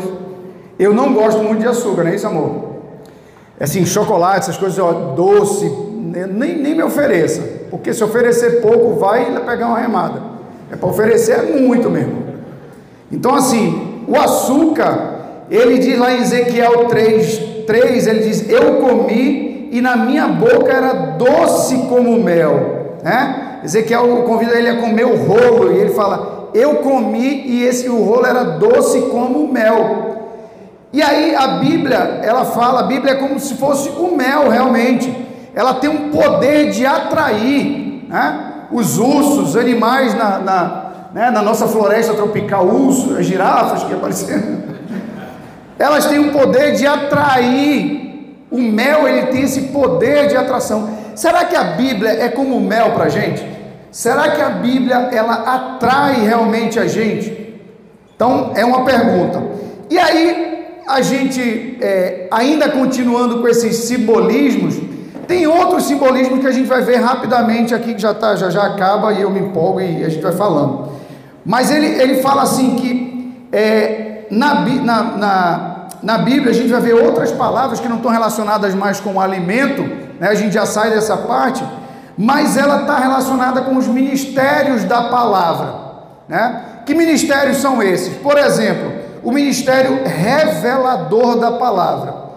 [0.80, 2.68] Eu não gosto muito de açúcar, não é isso, amor?
[3.60, 9.00] É assim, chocolate, essas coisas, ó, doce, nem, nem me ofereça, porque se oferecer pouco,
[9.00, 10.22] vai pegar uma remada.
[10.72, 12.28] É para oferecer muito mesmo.
[13.12, 19.70] Então, assim, o açúcar, ele diz lá em Ezequiel 3, 3 ele diz: Eu comi
[19.72, 22.98] e na minha boca era doce como mel.
[23.04, 23.60] Né?
[23.64, 28.04] Ezequiel convida ele a comer o rolo e ele fala: Eu comi e esse o
[28.04, 30.32] rolo era doce como mel.
[30.92, 35.16] E aí a Bíblia, ela fala, a Bíblia é como se fosse o mel realmente.
[35.54, 38.54] Ela tem um poder de atrair né?
[38.72, 41.30] os ursos, os animais na, na, né?
[41.30, 44.58] na nossa floresta tropical, urso, as girafas que apareceram.
[45.78, 48.36] Elas têm um poder de atrair.
[48.50, 50.90] O mel ele tem esse poder de atração.
[51.14, 53.57] Será que a Bíblia é como o mel para gente?
[53.98, 57.60] Será que a Bíblia ela atrai realmente a gente?
[58.16, 59.42] Então é uma pergunta.
[59.90, 64.80] E aí a gente, é, ainda continuando com esses simbolismos,
[65.28, 68.68] tem outros simbolismos que a gente vai ver rapidamente aqui, que já, tá, já, já
[68.68, 70.90] acaba e eu me empolgo e a gente vai falando.
[71.44, 76.82] Mas ele, ele fala assim que é, na, na, na, na Bíblia a gente vai
[76.82, 79.82] ver outras palavras que não estão relacionadas mais com o alimento,
[80.20, 80.28] né?
[80.28, 81.64] a gente já sai dessa parte,
[82.18, 85.88] mas ela está relacionada com os ministérios da palavra.
[86.28, 86.62] Né?
[86.86, 88.16] Que ministérios são esses?
[88.18, 88.92] Por exemplo,
[89.24, 92.28] o ministério revelador da palavra.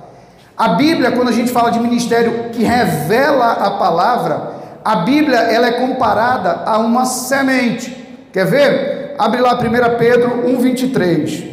[0.57, 4.53] A Bíblia, quando a gente fala de ministério que revela a palavra,
[4.85, 7.90] a Bíblia ela é comparada a uma semente.
[8.31, 9.14] Quer ver?
[9.19, 11.45] Abre lá 1 Pedro 1:23.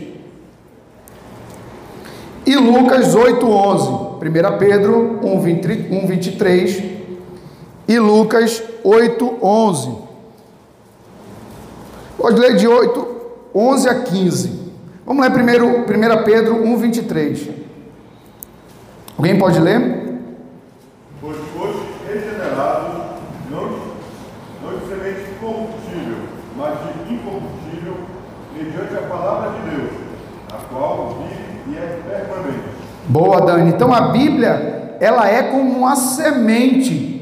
[2.46, 4.18] E Lucas 8:11.
[4.22, 6.97] 1 Pedro 1:23
[7.88, 9.98] e Lucas 8:11.
[12.18, 13.08] Pode ler de 8,
[13.54, 14.68] 11 a 15.
[15.06, 17.50] Vamos ler primeiro 1 Pedro 1, 23.
[19.18, 20.20] Alguém pode ler?
[21.22, 23.16] Pois foste regenerado,
[23.50, 23.64] não,
[24.64, 26.18] não de semente corruptível,
[26.56, 27.96] mas de incorruptível,
[28.56, 29.92] mediante a palavra de Deus,
[30.54, 32.70] a qual vive e é permanente.
[33.08, 33.70] Boa, Dani.
[33.70, 37.17] Então a Bíblia, ela é como uma semente,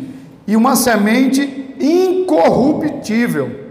[0.48, 3.66] e uma semente incorruptível.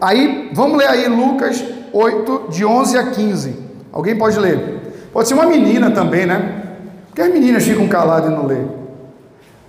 [0.00, 3.56] Aí, vamos ler aí Lucas 8, de 11 a 15.
[3.92, 5.08] Alguém pode ler?
[5.12, 6.62] Pode ser uma menina também, né?
[7.06, 8.64] Porque as meninas ficam caladas e não lê.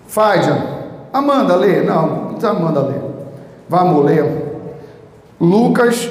[0.08, 1.82] Fádia, Amanda, lê.
[1.82, 3.02] Não, não precisa Amanda ler.
[3.68, 4.54] Vamos ler.
[5.40, 6.10] Lucas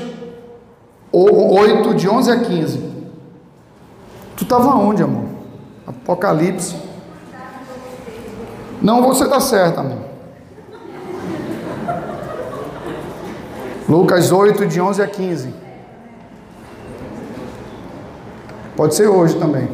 [1.11, 2.79] 8, de 11 a 15.
[4.37, 5.25] Tu estava onde, amor?
[5.87, 6.77] Apocalipse.
[8.83, 9.99] Não, você está certo, amor.
[13.89, 15.55] Lucas 8, de 11 a 15.
[18.77, 19.69] Pode ser hoje também.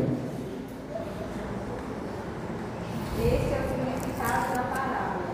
[3.18, 5.24] Este é o significado da palavra.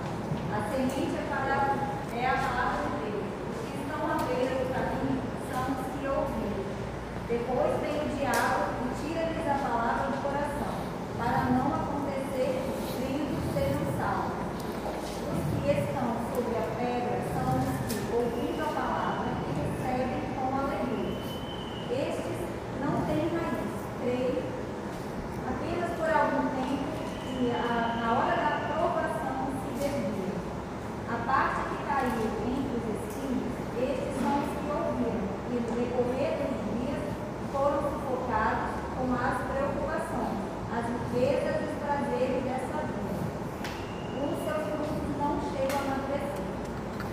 [0.53, 1.75] A semente é a palavra-
[2.15, 3.25] é a palavra de Deus.
[3.51, 6.65] Os que estão à beira do caminho são os que ouviram.
[7.29, 10.75] Depois vem o diabo e tira-lhes a palavra do coração,
[11.19, 14.45] para não acontecer que os filhos sejam salvos.
[15.25, 20.47] Os que estão sobre a pedra são os que, ouvindo a palavra, e recebem com
[20.53, 21.17] alegria.
[21.91, 22.39] Estes
[22.85, 24.43] não têm raiz, creio,
[25.49, 26.93] apenas por algum tempo
[27.41, 30.37] e a- na hora da provação se desviam.
[31.09, 36.33] A parte que caiu entre os espinhos, estes são os que ouviram e no decorrer
[36.43, 37.03] dos dias
[37.53, 40.39] foram sufocados com as preocupações,
[40.75, 43.15] as riquezas e os prazeres dessa vida.
[44.19, 46.45] Os seus frutos não chegam a amadurecer.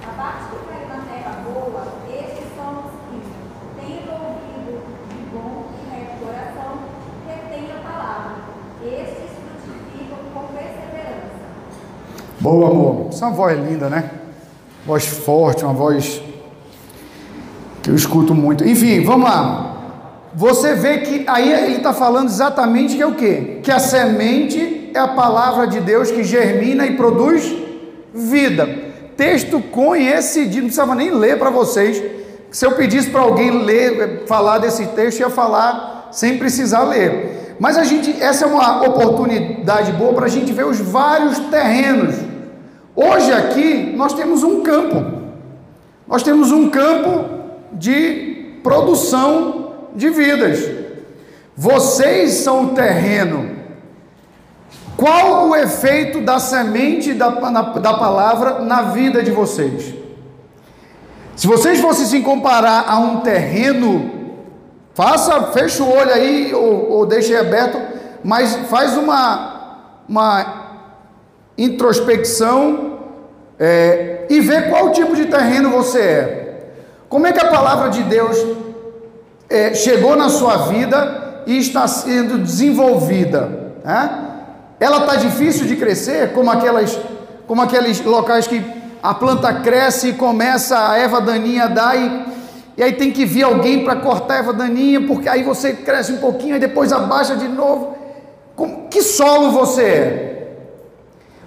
[0.02, 3.18] A parte que caiu na terra boa, estes são os que,
[3.80, 6.74] tendo ouvido de bom e reto coração,
[7.28, 8.34] retêm a palavra.
[8.82, 11.46] Estes frutificam com perseverança.
[12.42, 13.10] Boa, amor.
[13.10, 14.10] Essa é voz linda, né?
[14.84, 16.24] Voz forte, uma voz
[17.84, 18.68] que eu escuto muito.
[18.68, 19.78] Enfim, vamos lá.
[20.34, 23.60] Você vê que aí ele está falando exatamente que é o quê?
[23.62, 27.56] Que a semente é a palavra de Deus que germina e produz
[28.12, 28.68] vida.
[29.16, 32.02] Texto conhecido, não precisava nem ler para vocês.
[32.50, 37.56] Se eu pedisse para alguém ler, falar desse texto, ia falar sem precisar ler.
[37.60, 42.31] Mas a gente, essa é uma oportunidade boa para a gente ver os vários terrenos.
[42.96, 45.22] Hoje aqui nós temos um campo.
[46.08, 47.26] Nós temos um campo
[47.74, 50.70] de produção de vidas.
[51.56, 53.50] Vocês são o terreno.
[54.98, 59.94] Qual o efeito da semente da, na- da palavra na vida de vocês?
[61.36, 64.12] Se vocês fossem se comparar a um terreno,
[64.94, 67.80] faça, fecha o olho aí ou, ou deixe aberto,
[68.24, 70.61] mas faz uma, uma
[71.58, 73.00] introspecção
[73.60, 76.38] é, e vê qual tipo de terreno você é.
[77.10, 78.38] Como é que a palavra de Deus
[79.50, 83.74] é, chegou na sua vida e está sendo desenvolvida?
[83.84, 84.28] né?
[84.80, 86.98] Ela está difícil de crescer, como aquelas,
[87.48, 88.64] como aqueles locais que
[89.04, 92.26] a planta cresce e começa a erva daninha a dar e,
[92.78, 96.14] e aí tem que vir alguém para cortar a erva daninha, porque aí você cresce
[96.14, 97.96] um pouquinho e depois abaixa de novo.
[98.56, 100.31] Como- que solo você é?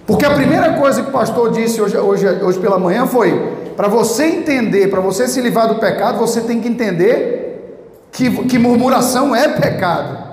[0.05, 3.87] Porque a primeira coisa que o pastor disse hoje, hoje, hoje pela manhã foi: para
[3.87, 9.35] você entender, para você se livrar do pecado, você tem que entender que, que murmuração
[9.35, 10.25] é pecado.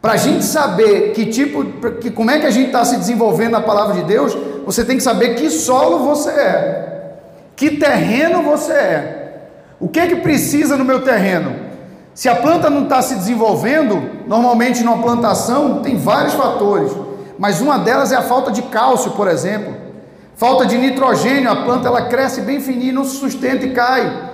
[0.00, 1.64] Para a gente saber que tipo,
[2.00, 4.96] que, como é que a gente está se desenvolvendo na palavra de Deus, você tem
[4.96, 7.12] que saber que solo você é,
[7.54, 9.18] que terreno você é.
[9.78, 11.54] O que é que precisa no meu terreno?
[12.14, 16.92] Se a planta não está se desenvolvendo, normalmente numa plantação tem vários fatores,
[17.38, 19.74] mas uma delas é a falta de cálcio, por exemplo.
[20.36, 24.30] Falta de nitrogênio, a planta ela cresce bem fininha, não se sustenta e cai.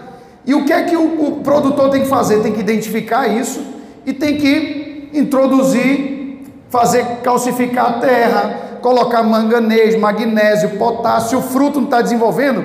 [0.47, 2.41] E o que é que o, o produtor tem que fazer?
[2.41, 3.63] Tem que identificar isso
[4.07, 11.41] e tem que introduzir, fazer calcificar a terra, colocar manganês, magnésio, potássio.
[11.41, 12.65] O fruto não está desenvolvendo,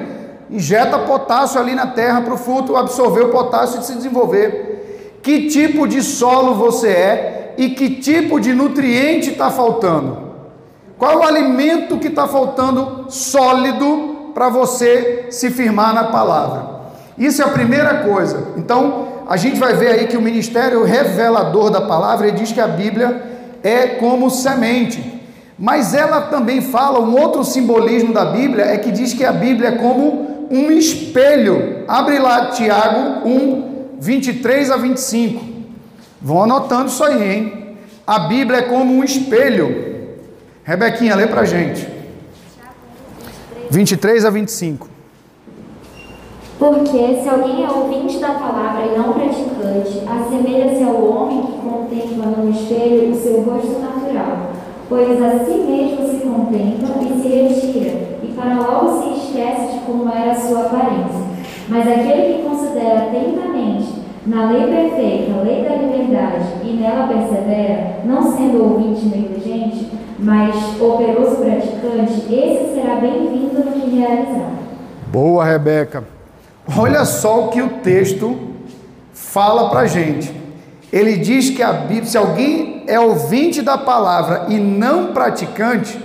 [0.50, 5.20] injeta potássio ali na terra para o fruto absorver o potássio e se desenvolver.
[5.22, 10.22] Que tipo de solo você é e que tipo de nutriente está faltando?
[11.04, 16.80] Qual o alimento que está faltando sólido para você se firmar na palavra?
[17.18, 18.54] Isso é a primeira coisa.
[18.56, 22.62] Então, a gente vai ver aí que o ministério revelador da palavra ele diz que
[22.62, 23.22] a Bíblia
[23.62, 25.22] é como semente.
[25.60, 29.72] Mas ela também fala, um outro simbolismo da Bíblia é que diz que a Bíblia
[29.72, 31.84] é como um espelho.
[31.86, 35.43] Abre lá Tiago 1, 23 a 25.
[36.22, 37.76] Vão anotando isso aí, hein?
[38.08, 39.93] A Bíblia é como um espelho.
[40.66, 41.86] Rebequinha, lê pra gente.
[43.70, 44.88] 23 a 25.
[46.57, 52.28] Porque se alguém é ouvinte da palavra e não praticante, assemelha-se ao homem que contempla
[52.28, 54.51] no espelho o seu rosto natural,
[54.88, 59.80] pois a si mesmo se contempla e se retira, e para logo se esquece de
[59.80, 61.24] como era a sua aparência.
[61.68, 67.97] Mas aquele que considera atentamente na lei perfeita, a lei da liberdade, e nela persevera,
[68.05, 69.91] não sendo ouvinte negligente,
[70.24, 74.53] mas operoso praticante, esse será bem-vindo no que realizar.
[75.11, 76.05] Boa, Rebeca.
[76.78, 78.39] Olha só o que o texto
[79.13, 80.34] fala para gente.
[80.91, 85.99] Ele diz que a Bíblia, se alguém é ouvinte da palavra e não praticante,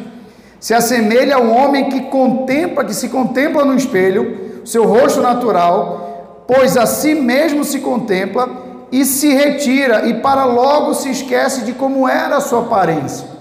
[0.59, 6.45] se assemelha a um homem que contempla, que se contempla no espelho, seu rosto natural,
[6.49, 8.49] pois a si mesmo se contempla
[8.91, 13.38] e se retira e para logo se esquece de como era a sua aparência.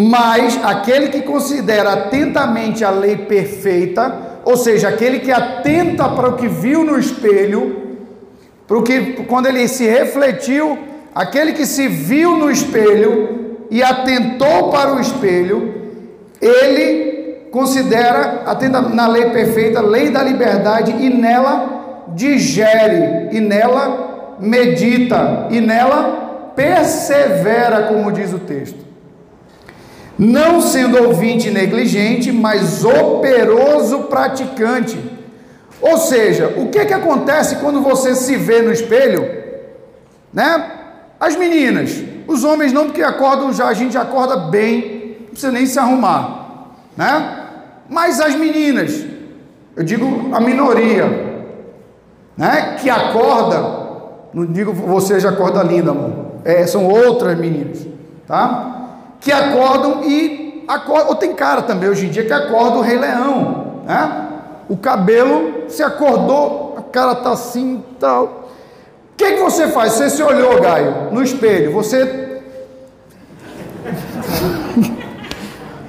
[0.00, 6.36] Mas aquele que considera atentamente a lei perfeita, ou seja, aquele que atenta para o
[6.36, 7.98] que viu no espelho,
[8.64, 10.78] para o que quando ele se refletiu,
[11.12, 15.74] aquele que se viu no espelho e atentou para o espelho,
[16.40, 25.48] ele considera, atenta na lei perfeita, lei da liberdade e nela digere, e nela medita,
[25.50, 28.87] e nela persevera, como diz o texto
[30.18, 34.98] não sendo ouvinte negligente, mas operoso praticante.
[35.80, 39.24] Ou seja, o que que acontece quando você se vê no espelho?
[40.32, 40.72] Né?
[41.20, 45.66] As meninas, os homens não, porque acordam já, a gente acorda bem, não precisa nem
[45.66, 47.44] se arrumar, né?
[47.88, 49.04] Mas as meninas,
[49.74, 51.46] eu digo a minoria,
[52.36, 52.76] né?
[52.80, 53.56] Que acorda,
[54.32, 57.86] não digo você já acorda linda, amor, é, são outras meninas,
[58.26, 58.77] tá?
[59.20, 62.98] Que acordam e acordam, ou tem cara também hoje em dia que acorda o Rei
[62.98, 64.26] Leão, né?
[64.68, 68.24] O cabelo se acordou, a cara tá assim, tal.
[68.24, 69.92] O que, que você faz?
[69.94, 72.42] Você se olhou, Gaio, no espelho, você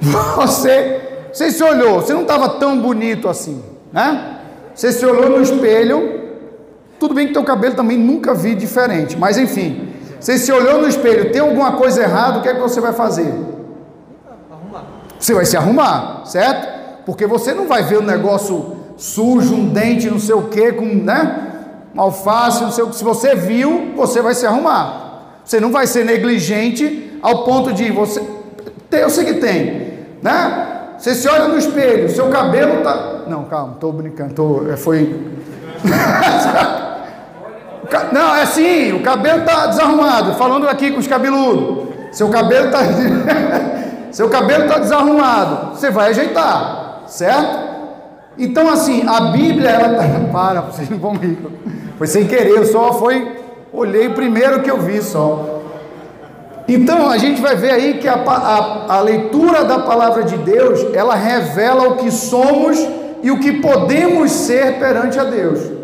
[0.36, 3.62] você você se olhou, você não estava tão bonito assim,
[3.92, 4.38] né?
[4.74, 6.20] Você se olhou no espelho,
[6.98, 9.88] tudo bem que teu cabelo também nunca vi diferente, mas enfim,
[10.20, 12.92] você se olhou no espelho, tem alguma coisa errada, o que é que você vai
[12.92, 13.32] fazer?
[14.50, 14.84] Arrumar.
[15.18, 17.04] Você vai se arrumar, certo?
[17.06, 20.84] Porque você não vai ver o negócio sujo, um dente, não sei o que, com,
[20.84, 21.48] né?
[21.94, 22.96] Uma alface, não sei o que.
[22.96, 25.40] Se você viu, você vai se arrumar.
[25.42, 28.22] Você não vai ser negligente ao ponto de você.
[28.90, 30.66] Eu sei que tem, né?
[30.98, 33.22] Você se olha no espelho, seu cabelo tá.
[33.26, 35.18] Não, calma, estou brincando, tô, é, foi.
[38.12, 40.34] Não, é assim, o cabelo está desarrumado.
[40.34, 41.88] Falando aqui com os cabeludos.
[42.12, 42.80] Seu cabelo está.
[44.10, 45.76] Seu cabelo está desarrumado.
[45.76, 47.70] Você vai ajeitar, certo?
[48.36, 50.04] Então, assim, a Bíblia, ela tá...
[50.32, 51.38] Para, vocês não vão rir.
[51.98, 53.40] Foi sem querer, eu só foi.
[53.72, 55.60] Olhei primeiro que eu vi só.
[56.66, 60.86] Então, a gente vai ver aí que a, a, a leitura da palavra de Deus,
[60.94, 62.78] ela revela o que somos
[63.22, 65.79] e o que podemos ser perante a Deus.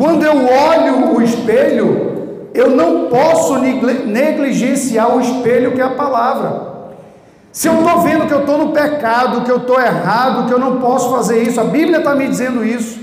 [0.00, 6.70] Quando eu olho o espelho, eu não posso negligenciar o espelho que é a palavra.
[7.52, 10.58] Se eu estou vendo que eu estou no pecado, que eu estou errado, que eu
[10.58, 12.98] não posso fazer isso, a Bíblia está me dizendo isso.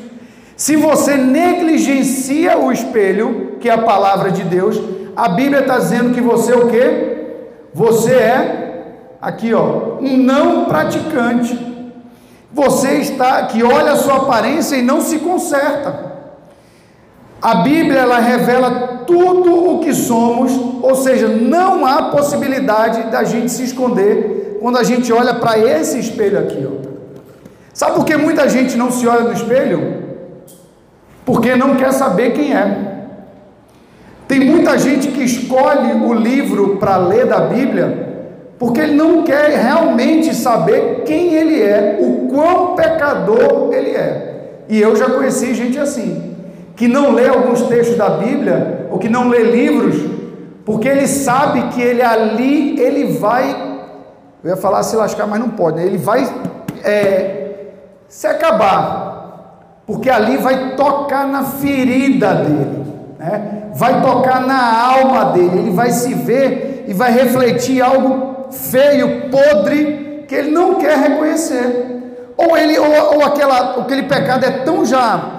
[0.56, 4.82] Se você negligencia o espelho, que é a palavra de Deus,
[5.16, 7.18] a Bíblia está dizendo que você é o quê?
[7.76, 11.60] Você é, aqui ó, um não praticante.
[12.52, 16.07] Você está, que olha a sua aparência e não se conserta.
[17.42, 23.52] A Bíblia ela revela tudo o que somos, ou seja, não há possibilidade da gente
[23.52, 26.68] se esconder quando a gente olha para esse espelho aqui.
[26.68, 26.88] Ó.
[27.74, 30.04] Sabe por que muita gente não se olha no espelho?
[31.24, 32.96] Porque não quer saber quem é.
[34.28, 38.06] Tem muita gente que escolhe o livro para ler da Bíblia
[38.60, 44.64] porque ele não quer realmente saber quem ele é, o quão pecador ele é.
[44.68, 46.37] E eu já conheci gente assim
[46.78, 49.95] que não lê alguns textos da Bíblia, ou que não lê livros,
[50.63, 53.49] porque ele sabe que ele ali, ele vai,
[54.43, 55.86] eu ia falar se lascar, mas não pode, né?
[55.86, 56.30] ele vai
[56.84, 57.65] é,
[58.07, 62.86] se acabar, porque ali vai tocar na ferida dele,
[63.17, 63.63] né?
[63.73, 70.25] vai tocar na alma dele, ele vai se ver e vai refletir algo feio, podre,
[70.28, 71.95] que ele não quer reconhecer.
[72.38, 75.37] Ou ele ou, ou aquela, aquele pecado é tão já,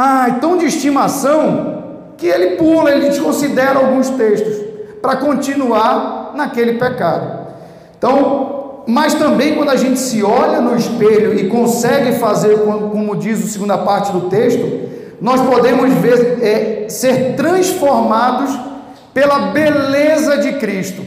[0.00, 1.82] ai, tão de estimação
[2.16, 4.64] que ele pula, ele desconsidera alguns textos
[5.02, 7.48] para continuar naquele pecado.
[7.98, 13.44] Então, mas também quando a gente se olha no espelho e consegue fazer, como diz
[13.44, 14.88] a segunda parte do texto,
[15.20, 18.56] nós podemos ver, é, ser transformados
[19.12, 21.02] pela beleza de Cristo.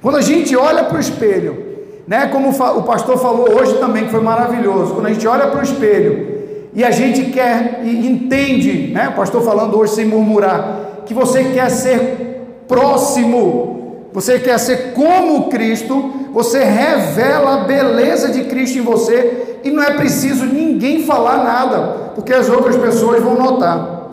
[0.00, 1.66] Quando a gente olha para o espelho,
[2.08, 5.60] né, como o pastor falou hoje também, que foi maravilhoso, quando a gente olha para
[5.60, 6.35] o espelho
[6.76, 11.44] e a gente quer e entende, né, o pastor falando hoje sem murmurar, que você
[11.44, 18.82] quer ser próximo, você quer ser como Cristo, você revela a beleza de Cristo em
[18.82, 24.10] você e não é preciso ninguém falar nada, porque as outras pessoas vão notar.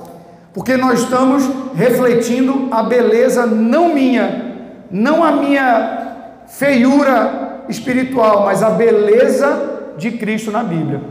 [0.54, 1.44] Porque nós estamos
[1.76, 4.56] refletindo a beleza não minha,
[4.90, 6.16] não a minha
[6.48, 11.02] feiura espiritual, mas a beleza de Cristo na Bíblia.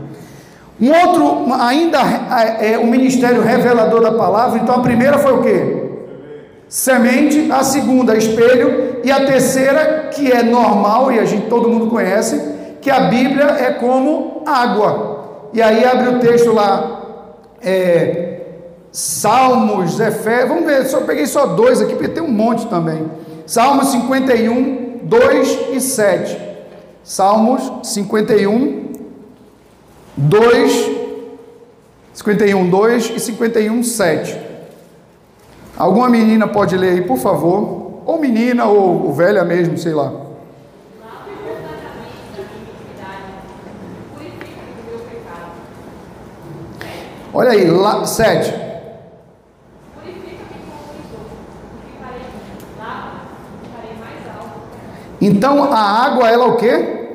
[0.81, 1.99] Um outro, ainda
[2.59, 4.59] é o ministério revelador da palavra.
[4.59, 5.83] Então a primeira foi o que?
[6.67, 7.51] Semente.
[7.51, 9.01] A segunda, espelho.
[9.03, 12.41] E a terceira, que é normal e a gente todo mundo conhece,
[12.81, 15.49] que a Bíblia é como água.
[15.53, 17.01] E aí abre o texto lá,
[17.61, 18.33] é,
[18.91, 20.49] Salmos, Efésios.
[20.49, 23.09] Vamos ver, só peguei só dois aqui, porque tem um monte também.
[23.45, 26.37] Salmos 51, 2 e 7.
[27.03, 28.82] Salmos 51,
[30.15, 30.91] 2,
[32.13, 34.39] 51, 2 e 51, 7.
[35.75, 38.01] Alguma menina pode ler aí, por favor?
[38.05, 40.13] Ou menina, ou, ou velha mesmo, sei lá.
[47.33, 48.63] Olha aí, lá, 7.
[55.19, 57.07] Então a água, ela o quê?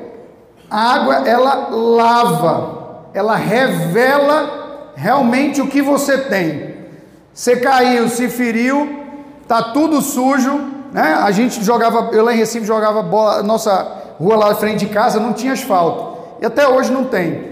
[0.69, 2.78] A água, ela lava
[3.13, 6.75] ela revela realmente o que você tem.
[7.33, 9.05] Você caiu, se feriu,
[9.47, 10.59] tá tudo sujo,
[10.91, 11.19] né?
[11.23, 14.87] A gente jogava, eu lá em Recife jogava bola, nossa rua lá na frente de
[14.87, 16.19] casa não tinha asfalto.
[16.41, 17.49] E até hoje não tem.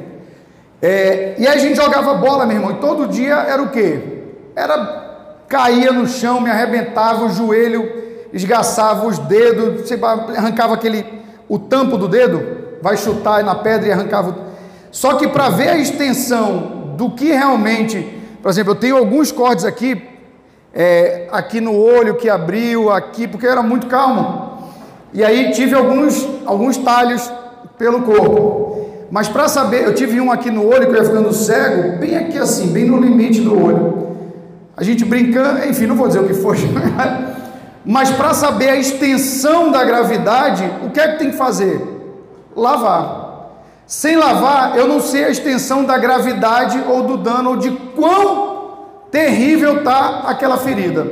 [0.81, 4.23] É, e aí a gente jogava bola, meu irmão, e todo dia era o quê?
[4.55, 5.05] Era
[5.47, 7.89] caía no chão, me arrebentava o joelho,
[8.33, 9.99] esgaçava os dedos, você
[10.35, 11.05] arrancava aquele
[11.49, 12.43] o tampo do dedo,
[12.81, 14.46] vai chutar na pedra e arrancava
[14.97, 19.63] só que para ver a extensão do que realmente, por exemplo, eu tenho alguns cortes
[19.63, 20.01] aqui,
[20.73, 24.57] é, aqui no olho que abriu, aqui, porque eu era muito calmo.
[25.13, 27.31] E aí tive alguns, alguns talhos
[27.77, 29.05] pelo corpo.
[29.11, 32.17] Mas para saber, eu tive um aqui no olho que eu ia ficando cego, bem
[32.17, 34.17] aqui assim, bem no limite do olho.
[34.75, 36.57] A gente brincando, enfim, não vou dizer o que foi.
[37.85, 41.79] Mas para saber a extensão da gravidade, o que é que tem que fazer?
[42.55, 43.16] Lavar.
[43.87, 48.57] Sem lavar, eu não sei a extensão da gravidade ou do dano ou de quão
[49.09, 51.07] terrível está aquela ferida.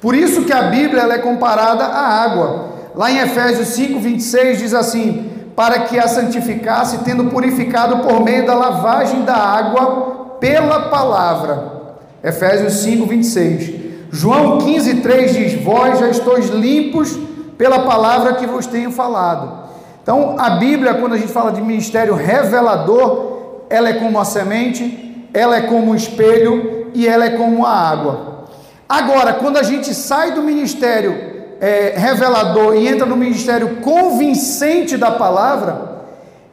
[0.00, 2.70] Por isso que a Bíblia é comparada à água.
[2.94, 8.46] Lá em Efésios 5, 26 diz assim: para que a santificasse, tendo purificado por meio
[8.46, 11.80] da lavagem da água pela palavra.
[12.24, 13.74] Efésios 5, 26.
[14.10, 17.14] João 15, 3 diz: Vós já estáis limpos
[17.58, 19.68] pela palavra que vos tenho falado.
[20.02, 25.28] Então, a Bíblia, quando a gente fala de ministério revelador, ela é como a semente,
[25.32, 28.46] ela é como o espelho e ela é como a água.
[28.88, 31.16] Agora, quando a gente sai do ministério
[31.60, 35.90] é, revelador e entra no ministério convincente da palavra,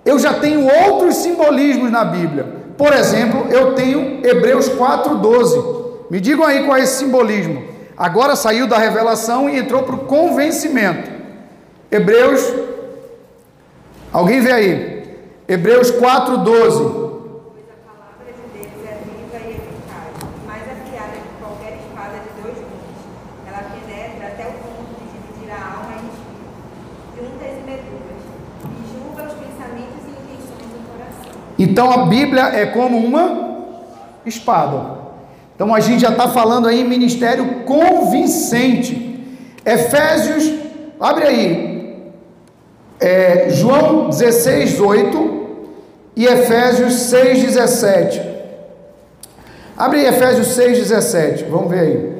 [0.05, 2.45] eu já tenho outros simbolismos na Bíblia.
[2.77, 5.77] Por exemplo, eu tenho Hebreus 4,12.
[6.11, 7.63] Me digam aí qual é esse simbolismo.
[7.97, 11.09] Agora saiu da revelação e entrou para o convencimento.
[11.91, 12.53] Hebreus
[14.11, 15.17] Alguém vê aí?
[15.47, 16.77] Hebreus 4, 12.
[16.77, 20.13] Pois a palavra de Deus é viva e eficaz,
[20.45, 22.99] mais afiada que qualquer espada de dois gumes.
[23.47, 26.55] Ela penetra até o ponto de dividir a alma e espírito,
[27.17, 28.23] juntas e medulas,
[28.63, 31.41] e julga os pensamentos e intenções do coração.
[31.59, 33.57] Então a Bíblia é como uma
[34.25, 34.97] espada.
[35.53, 39.05] Então a gente já está falando aí ministério convincente.
[39.65, 40.49] Efésios,
[40.99, 41.76] abre aí,
[42.99, 45.37] é, João 16, 8
[46.15, 48.21] e Efésios 6, 17.
[49.77, 51.43] Abre aí Efésios 6, 17.
[51.45, 52.17] Vamos ver aí.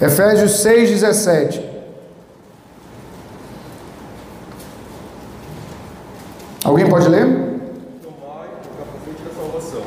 [0.00, 1.68] Efésios 6, 17.
[6.64, 7.24] Alguém pode ler?
[7.24, 9.82] Tomai o capacete da salvação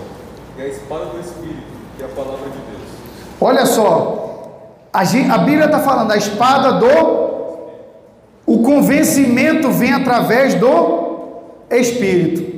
[0.57, 1.63] e a espada do Espírito,
[1.97, 2.89] que é a palavra de Deus.
[3.39, 4.30] Olha só,
[4.93, 7.21] a, Bíblia está falando da espada do
[8.45, 11.09] o convencimento vem através do
[11.69, 12.51] Espírito.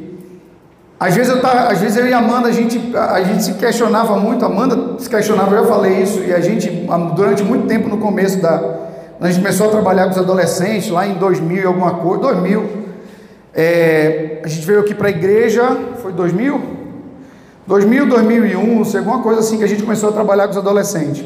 [0.99, 3.53] Às vezes eu, tava, às vezes eu e a Amanda, a gente, a gente se
[3.53, 6.69] questionava muito, a Amanda se questionava, eu já falei isso, e a gente,
[7.15, 8.81] durante muito tempo no começo da.
[9.19, 12.69] A gente começou a trabalhar com os adolescentes, lá em 2000 e alguma coisa, 2000.
[13.53, 16.61] É, a gente veio aqui para a igreja, foi 2000?
[17.67, 20.57] 2000, 2001, não sei, alguma coisa assim que a gente começou a trabalhar com os
[20.57, 21.23] adolescentes.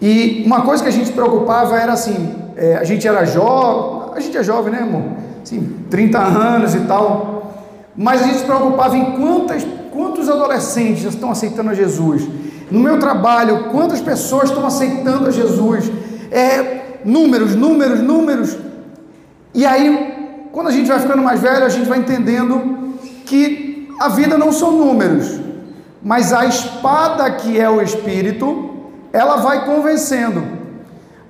[0.00, 4.20] E uma coisa que a gente preocupava era assim, é, a gente era jovem, a
[4.20, 5.02] gente é jovem, né, amor?
[5.42, 7.52] Assim, 30 anos e tal.
[7.96, 12.26] Mas a gente se preocupava em quantas, quantos adolescentes estão aceitando a Jesus.
[12.70, 15.90] No meu trabalho, quantas pessoas estão aceitando a Jesus.
[16.30, 18.56] É, números, números, números.
[19.52, 22.94] E aí, quando a gente vai ficando mais velho, a gente vai entendendo
[23.26, 25.40] que a vida não são números,
[26.02, 28.69] mas a espada que é o Espírito,
[29.12, 30.42] ela vai convencendo.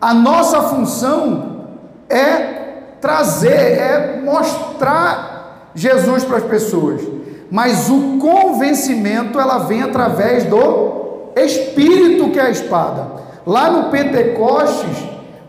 [0.01, 1.67] A nossa função
[2.09, 2.61] é
[3.01, 7.03] trazer, é mostrar Jesus para as pessoas.
[7.51, 13.21] Mas o convencimento ela vem através do Espírito que é a espada.
[13.47, 15.09] Lá no Pentecostes,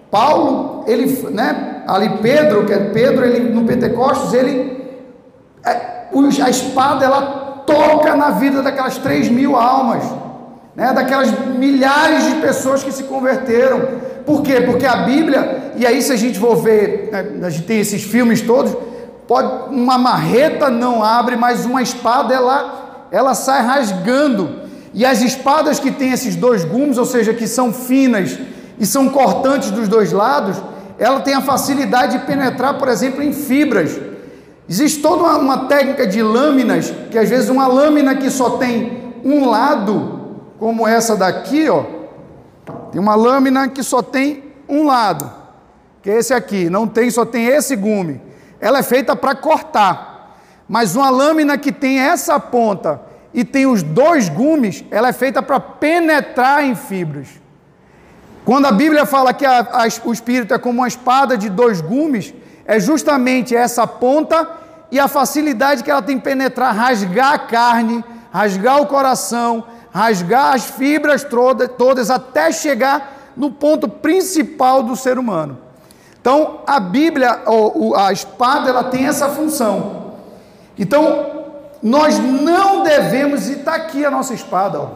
[0.10, 4.82] Paulo, ele, né, ali Pedro, que é Pedro, ele no Pentecostes, ele
[5.66, 6.08] é,
[6.44, 7.22] a espada ela
[7.66, 10.04] toca na vida daquelas três mil almas,
[10.76, 13.82] né, daquelas milhares de pessoas que se converteram.
[14.26, 14.62] Por quê?
[14.62, 18.04] Porque a Bíblia, e aí se a gente for ver, né, a gente tem esses
[18.04, 18.76] filmes todos,
[19.28, 24.62] pode, uma marreta não abre, mas uma espada ela, ela sai rasgando.
[24.94, 28.38] E as espadas que têm esses dois gumes, ou seja, que são finas
[28.78, 30.62] e são cortantes dos dois lados,
[31.00, 34.00] ela tem a facilidade de penetrar, por exemplo, em fibras.
[34.70, 39.16] Existe toda uma, uma técnica de lâminas, que às vezes uma lâmina que só tem
[39.24, 40.21] um lado,
[40.62, 41.86] como essa daqui, ó,
[42.92, 45.28] tem uma lâmina que só tem um lado,
[46.04, 48.22] que é esse aqui, não tem, só tem esse gume.
[48.60, 50.38] Ela é feita para cortar.
[50.70, 53.02] Mas uma lâmina que tem essa ponta
[53.34, 57.28] e tem os dois gumes, ela é feita para penetrar em fibras.
[58.46, 61.82] Quando a Bíblia fala que a, a, o espírito é como uma espada de dois
[61.82, 62.36] gumes,
[62.68, 64.48] é justamente essa ponta
[64.92, 70.66] e a facilidade que ela tem penetrar, rasgar a carne, rasgar o coração, rasgar as
[70.66, 75.58] fibras todas, todas até chegar no ponto principal do ser humano.
[76.20, 77.42] Então, a Bíblia,
[77.96, 80.14] a espada, ela tem essa função.
[80.78, 81.42] Então,
[81.82, 84.88] nós não devemos, e está aqui a nossa espada, ó,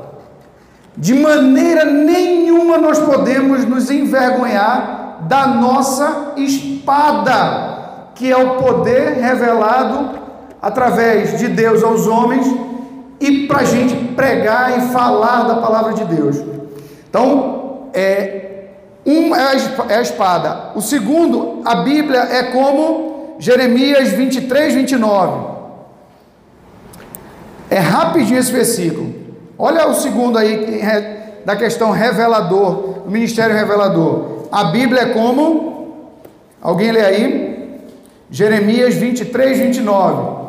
[0.96, 10.20] de maneira nenhuma nós podemos nos envergonhar da nossa espada, que é o poder revelado
[10.62, 12.48] através de Deus aos homens
[13.20, 16.41] e para a gente pregar e falar da palavra de Deus.
[17.09, 18.66] Então, é,
[19.05, 20.72] um é a espada.
[20.76, 25.55] O segundo, a Bíblia é como Jeremias 23, 29.
[27.70, 29.13] É rapidinho esse versículo.
[29.57, 30.82] Olha o segundo aí
[31.45, 34.47] da questão revelador, o ministério revelador.
[34.51, 36.09] A Bíblia é como?
[36.61, 37.80] Alguém lê aí?
[38.30, 40.45] Jeremias 23, 29.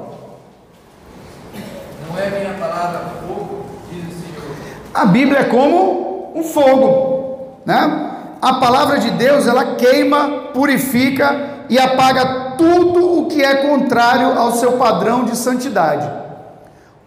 [2.76, 4.56] Minha palavra fogo, diz o Senhor.
[4.92, 8.12] A Bíblia é como um fogo, né?
[8.42, 14.52] A palavra de Deus, ela queima, purifica e apaga tudo o que é contrário ao
[14.52, 16.06] seu padrão de santidade.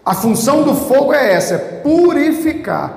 [0.04, 2.94] A função do fogo é essa, é purificar.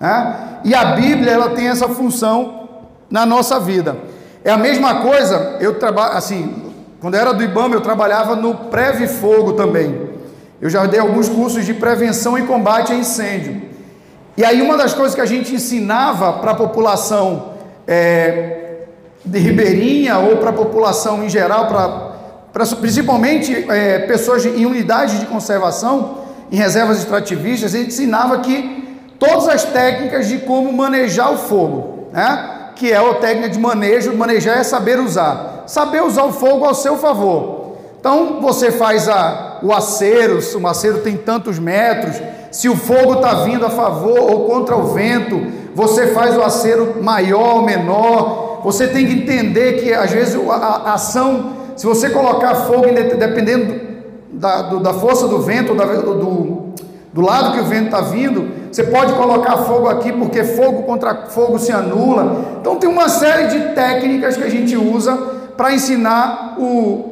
[0.00, 0.60] Né?
[0.64, 2.68] E a Bíblia ela tem essa função
[3.08, 3.96] na nossa vida.
[4.44, 8.54] É a mesma coisa, eu trabalho assim, quando eu era do IBAMA, eu trabalhava no
[8.54, 10.17] Preve Fogo também.
[10.60, 13.62] Eu já dei alguns cursos de prevenção e combate a incêndio.
[14.36, 17.54] E aí, uma das coisas que a gente ensinava para a população
[17.86, 18.84] é,
[19.24, 21.88] de Ribeirinha ou para a população em geral, pra,
[22.52, 26.18] pra principalmente é, pessoas em unidades de conservação,
[26.50, 32.08] em reservas extrativistas, a gente ensinava que todas as técnicas de como manejar o fogo,
[32.12, 32.70] né?
[32.74, 35.64] que é a técnica de manejo, manejar é saber usar.
[35.66, 37.76] Saber usar o fogo ao seu favor.
[37.98, 43.44] Então, você faz a, o acero, o acero tem tantos metros, se o fogo está
[43.44, 45.40] vindo a favor ou contra o vento,
[45.74, 48.60] você faz o acero maior ou menor.
[48.64, 52.86] Você tem que entender que às vezes a, a ação, se você colocar fogo,
[53.18, 53.80] dependendo
[54.32, 56.72] da, do, da força do vento, da, do,
[57.12, 61.26] do lado que o vento está vindo, você pode colocar fogo aqui porque fogo contra
[61.28, 62.56] fogo se anula.
[62.60, 65.16] Então tem uma série de técnicas que a gente usa
[65.56, 67.07] para ensinar o,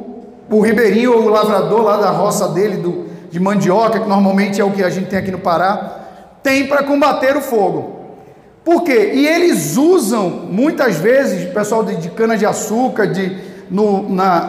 [0.49, 4.63] o ribeirinho ou o lavrador lá da roça dele, do, de mandioca, que normalmente é
[4.63, 5.99] o que a gente tem aqui no Pará,
[6.41, 7.97] tem para combater o fogo.
[8.63, 9.11] Por quê?
[9.13, 13.47] E eles usam, muitas vezes, pessoal de, de cana-de-açúcar, de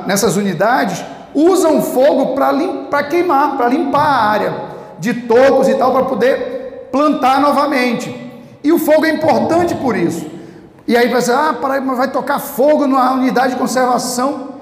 [0.06, 4.54] nessas unidades usam fogo para queimar, para limpar a área
[4.98, 8.14] de tocos e tal, para poder plantar novamente.
[8.62, 10.26] E o fogo é importante por isso.
[10.86, 14.57] E aí vai dizer, ah, Paraíba vai tocar fogo na unidade de conservação.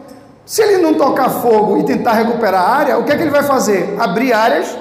[0.46, 3.32] Se ele não tocar fogo e tentar recuperar a área, o que é que ele
[3.32, 3.96] vai fazer?
[3.98, 4.78] Abrir áreas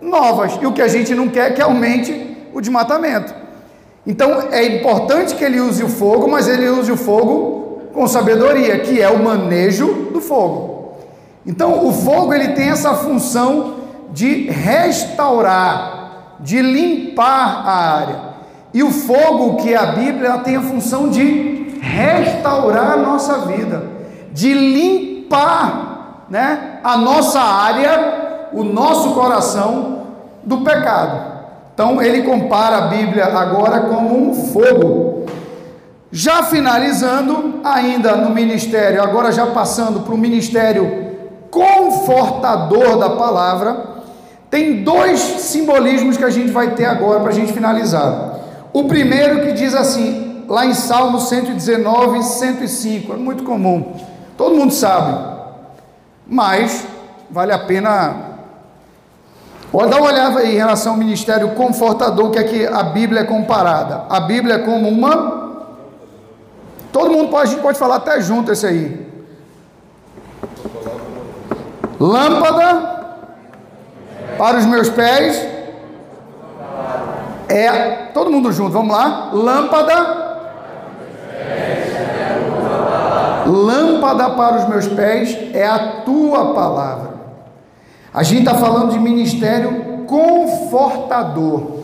[0.00, 0.56] novas.
[0.62, 3.34] E o que a gente não quer é que aumente o desmatamento.
[4.06, 8.78] Então é importante que ele use o fogo, mas ele use o fogo com sabedoria,
[8.78, 10.94] que é o manejo do fogo.
[11.44, 13.74] Então o fogo ele tem essa função
[14.12, 18.28] de restaurar, de limpar a área.
[18.72, 23.38] E o fogo, que é a Bíblia, ela tem a função de restaurar a nossa
[23.38, 23.82] vida,
[24.32, 25.07] de limpar
[26.28, 30.02] né, a nossa área, o nosso coração
[30.42, 31.38] do pecado.
[31.74, 35.26] Então ele compara a Bíblia agora como um fogo.
[36.10, 41.16] Já finalizando, ainda no ministério, agora já passando para o ministério
[41.50, 43.98] confortador da palavra,
[44.50, 48.38] tem dois simbolismos que a gente vai ter agora para a gente finalizar.
[48.72, 53.92] O primeiro que diz assim, lá em Salmo 119, 105, é muito comum,
[54.38, 55.18] todo mundo sabe,
[56.26, 56.86] mas
[57.30, 58.28] vale a pena.
[59.70, 63.20] Olha, dá uma olhada aí em relação ao ministério confortador, que é que a Bíblia
[63.20, 64.04] é comparada.
[64.08, 65.66] A Bíblia é como uma.
[66.90, 69.06] Todo mundo pode, a gente pode falar até junto esse aí.
[72.00, 72.96] Lâmpada
[74.38, 75.58] para os meus pés
[77.48, 79.30] é, todo mundo junto, vamos lá.
[79.32, 80.28] Lâmpada.
[83.48, 87.14] Lâmpada para os meus pés é a tua palavra.
[88.12, 91.78] A gente está falando de ministério confortador.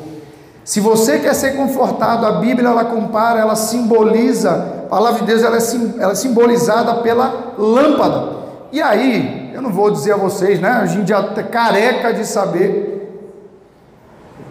[0.64, 5.42] Se você quer ser confortado, a Bíblia ela compara, ela simboliza, a palavra de Deus
[5.42, 8.34] ela é, sim, ela é simbolizada pela lâmpada.
[8.72, 10.68] E aí, eu não vou dizer a vocês, né?
[10.68, 12.94] A gente já está careca de saber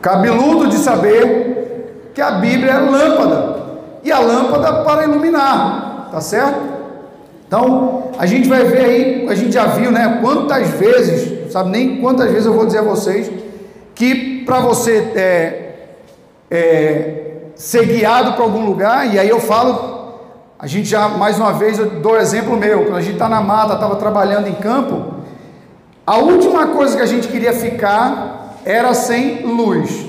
[0.03, 3.63] cabeludo de saber que a Bíblia é lâmpada
[4.03, 6.72] e a lâmpada para iluminar, tá certo?
[7.53, 10.17] Então, a gente vai ver aí, a gente já viu, né?
[10.21, 13.29] Quantas vezes, sabe nem quantas vezes eu vou dizer a vocês,
[13.93, 15.75] que para você é,
[16.49, 20.15] é, ser guiado para algum lugar, e aí eu falo,
[20.57, 23.39] a gente já, mais uma vez, eu dou exemplo meu, quando a gente está na
[23.39, 25.13] mata, estava trabalhando em campo,
[26.07, 30.07] a última coisa que a gente queria ficar era sem luz.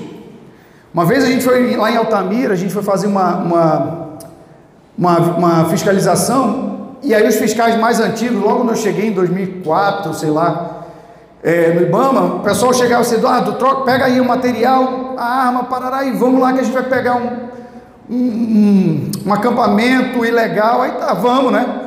[0.91, 4.07] Uma vez a gente foi lá em Altamira, a gente foi fazer uma, uma,
[4.97, 6.64] uma, uma fiscalização,
[7.05, 10.85] e aí os fiscais mais antigos, logo quando eu cheguei em 2004, sei lá,
[11.43, 15.65] é, no Ibama, o pessoal chegava assim, Eduardo, troca, pega aí o material, a arma,
[15.65, 17.49] parará, e vamos lá que a gente vai pegar um,
[18.09, 21.81] um, um, um acampamento ilegal, aí tá, vamos, né?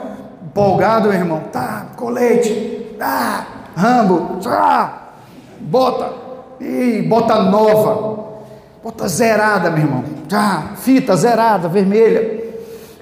[0.47, 3.45] Empolgado, meu irmão, tá, colete, tá,
[3.77, 5.09] rambo, tá,
[5.59, 6.13] bota,
[6.61, 8.43] e bota nova,
[8.85, 10.05] bota zerada, meu irmão.
[10.29, 12.45] Já, fita zerada, vermelha.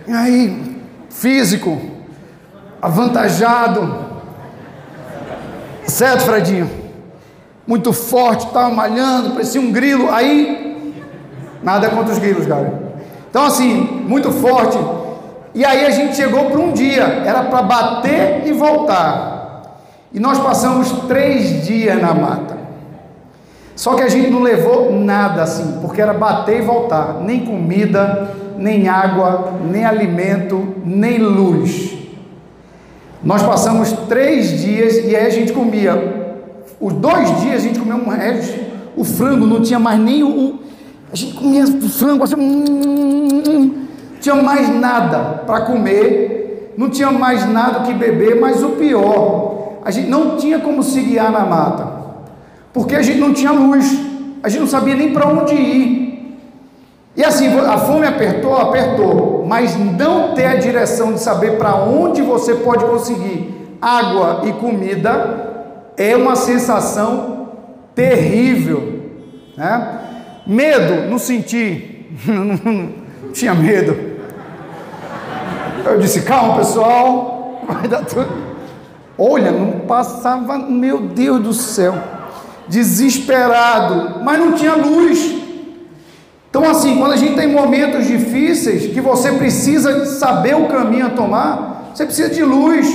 [0.09, 1.96] E aí, físico,
[2.87, 3.97] avantajado.
[5.87, 6.71] Certo, Fredinho?
[7.67, 10.09] Muito forte, estava malhando, parecia um grilo.
[10.13, 10.95] Aí,
[11.65, 12.73] nada contra os grilos, cara.
[13.29, 14.79] Então, assim, muito forte.
[15.53, 19.81] E aí a gente chegou para um dia, era para bater e voltar.
[20.13, 22.57] E nós passamos três dias na mata.
[23.75, 28.31] Só que a gente não levou nada assim, porque era bater e voltar, nem comida,
[28.57, 31.96] nem água, nem alimento, nem luz.
[33.27, 36.39] Nós passamos três dias e aí a gente comia.
[36.81, 38.59] Os dois dias a gente comia um resto,
[38.97, 40.61] o frango não tinha mais nem o.
[41.13, 43.87] A gente comia o frango assim, hum,
[44.21, 49.91] tinha mais nada para comer, não tinha mais nada que beber, mas o pior, a
[49.91, 51.97] gente não tinha como se guiar na mata
[52.77, 53.99] porque a gente não tinha luz,
[54.43, 55.96] a gente não sabia nem para onde ir.
[57.17, 62.21] E assim, a fome apertou, apertou, mas não ter a direção de saber para onde
[62.21, 67.49] você pode conseguir água e comida é uma sensação
[67.95, 69.03] terrível,
[69.57, 70.01] né?
[70.47, 73.97] Medo, não senti, não tinha medo.
[75.87, 78.29] Eu disse: calma, pessoal, vai dar tudo.
[79.19, 81.95] Olha, não passava, meu Deus do céu
[82.69, 85.46] desesperado, mas não tinha luz.
[86.57, 91.11] Então, assim, quando a gente tem momentos difíceis, que você precisa saber o caminho a
[91.11, 92.89] tomar, você precisa de luz.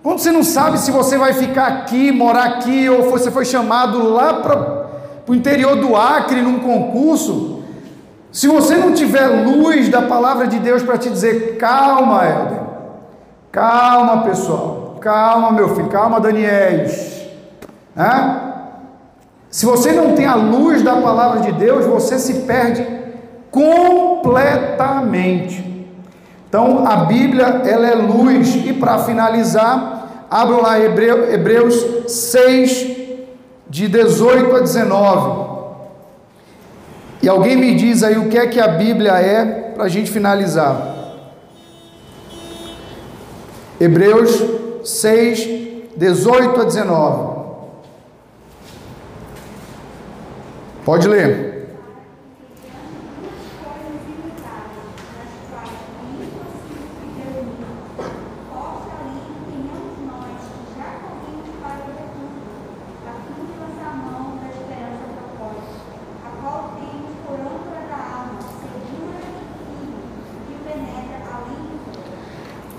[0.00, 4.08] Quando você não sabe se você vai ficar aqui, morar aqui, ou você foi chamado
[4.08, 4.86] lá para
[5.26, 7.64] o interior do Acre num concurso,
[8.30, 12.60] se você não tiver luz da palavra de Deus para te dizer, calma, Helder,
[13.50, 14.98] Calma, pessoal.
[15.00, 15.88] Calma, meu filho.
[15.88, 17.26] Calma, Daniels.
[17.96, 18.48] Né?
[19.50, 22.86] Se você não tem a luz da palavra de Deus, você se perde
[23.50, 25.66] completamente.
[26.48, 28.54] Então, a Bíblia, ela é luz.
[28.54, 31.74] E para finalizar, abram lá Hebreus
[32.06, 32.96] 6,
[33.68, 35.48] de 18 a 19.
[37.22, 40.10] E alguém me diz aí o que é que a Bíblia é, para a gente
[40.10, 40.96] finalizar.
[43.80, 44.42] Hebreus
[44.84, 45.48] 6,
[45.96, 47.37] 18 a 19.
[50.84, 51.48] Pode ler.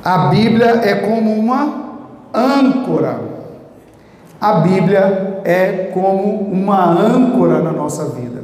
[0.03, 1.91] A Bíblia é como uma
[2.33, 3.19] âncora.
[4.41, 8.43] A Bíblia é como uma âncora na nossa vida.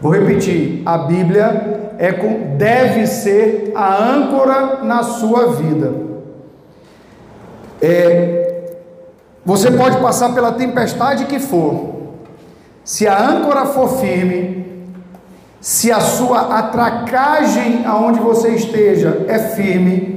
[0.00, 5.92] Vou repetir: a Bíblia é com, deve ser a âncora na sua vida.
[7.80, 8.72] É,
[9.44, 11.94] você pode passar pela tempestade que for,
[12.84, 14.66] se a âncora for firme,
[15.60, 20.16] se a sua atracagem aonde você esteja é firme,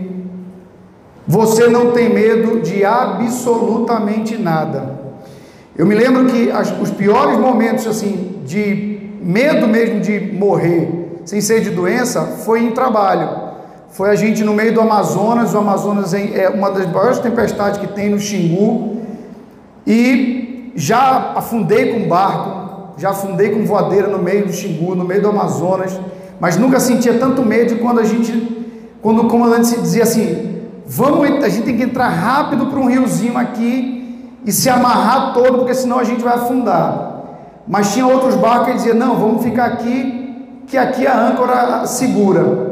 [1.27, 4.98] você não tem medo de absolutamente nada.
[5.79, 11.39] Eu me lembro que as, os piores momentos assim de medo mesmo de morrer, sem
[11.39, 13.29] ser de doença, foi em trabalho.
[13.89, 17.87] Foi a gente no meio do Amazonas, o Amazonas é uma das maiores tempestades que
[17.87, 19.03] tem no Xingu,
[19.87, 25.21] e já afundei com barco, já afundei com voadeira no meio do Xingu, no meio
[25.21, 25.97] do Amazonas,
[26.41, 28.67] mas nunca sentia tanto medo quando a gente,
[29.01, 32.87] quando o comandante se dizia assim, Vamos, a gente tem que entrar rápido para um
[32.87, 33.98] riozinho aqui
[34.45, 37.09] e se amarrar todo, porque senão a gente vai afundar.
[37.67, 42.69] Mas tinha outros barcos que diziam: não, vamos ficar aqui, que aqui a âncora segura.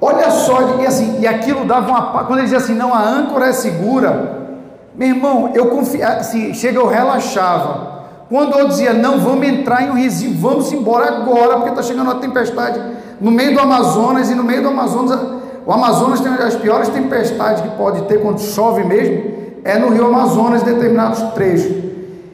[0.00, 2.24] Olha só, e assim, e aquilo dava uma.
[2.24, 4.48] Quando ele dizia assim, não, a âncora é segura,
[4.94, 7.90] meu irmão, eu confia, assim, chega, eu relaxava.
[8.28, 12.06] Quando eu dizia, não, vamos entrar em um risinho, vamos embora agora, porque está chegando
[12.06, 12.80] uma tempestade
[13.20, 15.20] no meio do Amazonas, e no meio do Amazonas
[15.66, 20.06] o Amazonas tem as piores tempestades que pode ter quando chove mesmo, é no Rio
[20.06, 21.72] Amazonas, determinados trechos.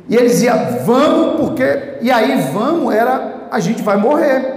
[0.09, 0.55] E ele dizia,
[0.85, 1.99] vamos, porque.
[2.01, 4.55] E aí, vamos, era a gente vai morrer.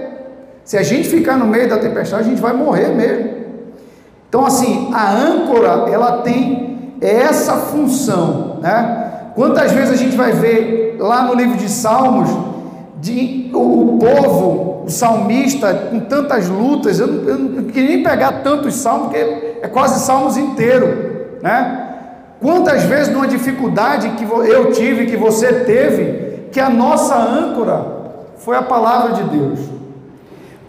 [0.64, 3.40] Se a gente ficar no meio da tempestade, a gente vai morrer mesmo.
[4.28, 9.32] Então, assim, a âncora, ela tem essa função, né?
[9.34, 12.28] Quantas vezes a gente vai ver lá no livro de Salmos,
[13.00, 18.02] de, o, o povo o salmista com tantas lutas, eu não, eu não queria nem
[18.02, 19.18] pegar tantos salmos, porque
[19.62, 21.89] é quase salmos inteiro, né?
[22.40, 27.84] Quantas vezes numa dificuldade que eu tive, que você teve, que a nossa âncora
[28.38, 29.58] foi a palavra de Deus.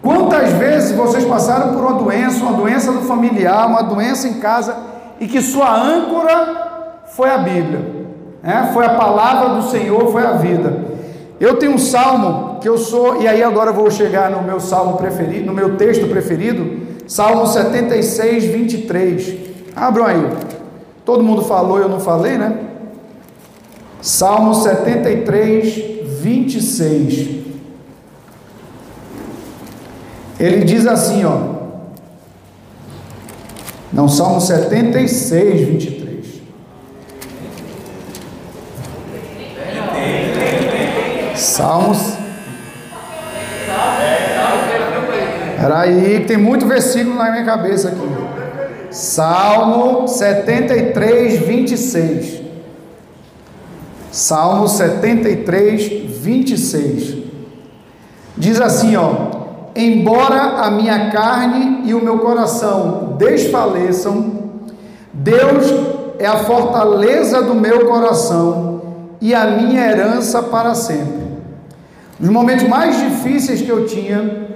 [0.02, 4.76] Quantas vezes vocês passaram por uma doença, uma doença do familiar, uma doença em casa,
[5.18, 7.80] e que sua âncora foi a Bíblia,
[8.42, 8.70] né?
[8.74, 10.92] foi a palavra do Senhor, foi a vida.
[11.40, 14.60] Eu tenho um salmo que eu sou, e aí agora eu vou chegar no meu
[14.60, 19.34] salmo preferido, no meu texto preferido, Salmo 76, 23.
[19.74, 20.28] Abram aí.
[21.04, 22.68] Todo mundo falou, eu não falei, né?
[24.00, 27.42] Salmo 73, 26.
[30.38, 31.62] Ele diz assim, ó.
[33.92, 36.02] Não, Salmo 76, 23.
[41.36, 41.98] Salmos.
[45.60, 48.41] Peraí, tem muito versículo na minha cabeça aqui.
[48.92, 52.42] Salmo 73, 26.
[54.10, 57.16] Salmo 73, 26.
[58.36, 64.42] Diz assim, ó: Embora a minha carne e o meu coração desfaleçam,
[65.10, 65.72] Deus
[66.18, 68.82] é a fortaleza do meu coração
[69.22, 71.22] e a minha herança para sempre.
[72.20, 74.48] Nos momentos mais difíceis que eu tinha,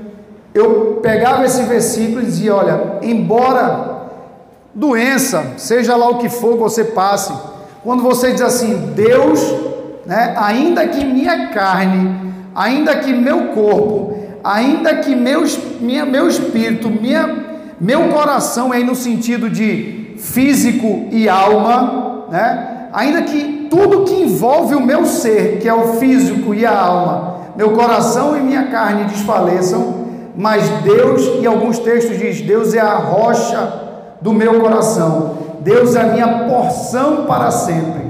[0.53, 3.96] eu pegava esse versículo e dizia: Olha, embora
[4.77, 7.33] doença, seja lá o que for que você passe,
[7.83, 9.41] quando você diz assim, Deus,
[10.05, 16.91] né, ainda que minha carne, ainda que meu corpo, ainda que meus, minha, meu espírito,
[16.91, 17.47] minha,
[17.81, 24.74] meu coração, aí no sentido de físico e alma, né, ainda que tudo que envolve
[24.74, 29.05] o meu ser, que é o físico e a alma, meu coração e minha carne
[29.05, 30.05] desfaleçam,
[30.37, 33.86] mas Deus, em alguns textos diz, Deus é a rocha
[34.27, 35.37] do meu coração.
[35.61, 38.05] Deus é a minha porção para sempre.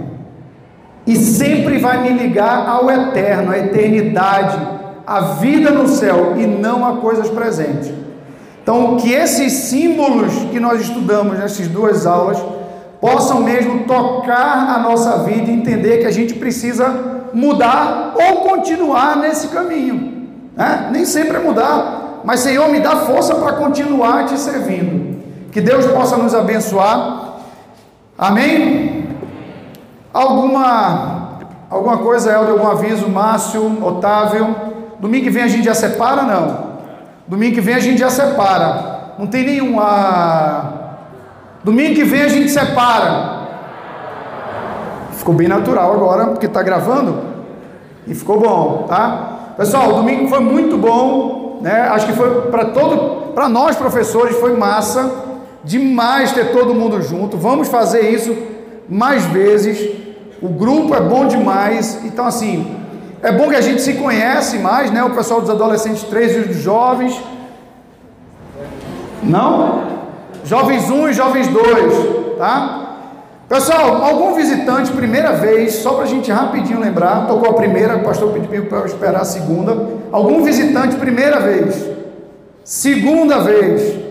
[1.06, 4.58] E sempre vai me ligar ao eterno, à eternidade,
[5.06, 7.92] à vida no céu e não a coisas presentes.
[8.62, 12.42] Então, que esses símbolos que nós estudamos nessas duas aulas
[12.98, 19.18] possam mesmo tocar a nossa vida e entender que a gente precisa mudar ou continuar
[19.18, 20.30] nesse caminho.
[20.56, 20.88] Né?
[20.90, 25.15] Nem sempre é mudar, mas Senhor, me dá força para continuar te servindo.
[25.56, 27.38] Que Deus possa nos abençoar.
[28.18, 29.08] Amém?
[30.12, 31.38] Alguma,
[31.70, 33.08] alguma coisa, Helder, algum aviso?
[33.08, 34.54] Márcio, Otávio?
[35.00, 36.76] Domingo que vem a gente já separa, não?
[37.26, 39.14] Domingo que vem a gente já separa.
[39.18, 39.80] Não tem nenhum.
[39.80, 40.72] Ah...
[41.64, 43.46] Domingo que vem a gente separa.
[45.12, 47.18] Ficou bem natural agora, porque está gravando.
[48.06, 49.54] E ficou bom, tá?
[49.56, 51.88] Pessoal, domingo foi muito bom, né?
[51.92, 55.24] Acho que foi para todo, para nós professores foi massa,
[55.66, 57.36] demais ter todo mundo junto.
[57.36, 58.34] Vamos fazer isso
[58.88, 59.76] mais vezes.
[60.40, 61.98] O grupo é bom demais.
[62.04, 62.74] Então assim,
[63.22, 65.02] é bom que a gente se conhece mais, né?
[65.02, 67.20] O pessoal dos adolescentes 3 e dos jovens.
[69.22, 69.84] Não?
[70.44, 72.82] Jovens 1 e jovens 2, tá?
[73.48, 78.02] Pessoal, algum visitante, primeira vez, só para a gente rapidinho lembrar, tocou a primeira, o
[78.02, 79.88] pastor pediu para esperar a segunda.
[80.12, 81.88] Algum visitante, primeira vez.
[82.64, 84.05] Segunda vez.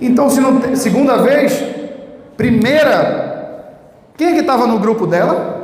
[0.00, 1.62] Então, se não tem, segunda vez,
[2.36, 3.24] primeira.
[4.16, 5.56] Quem é que estava no grupo dela?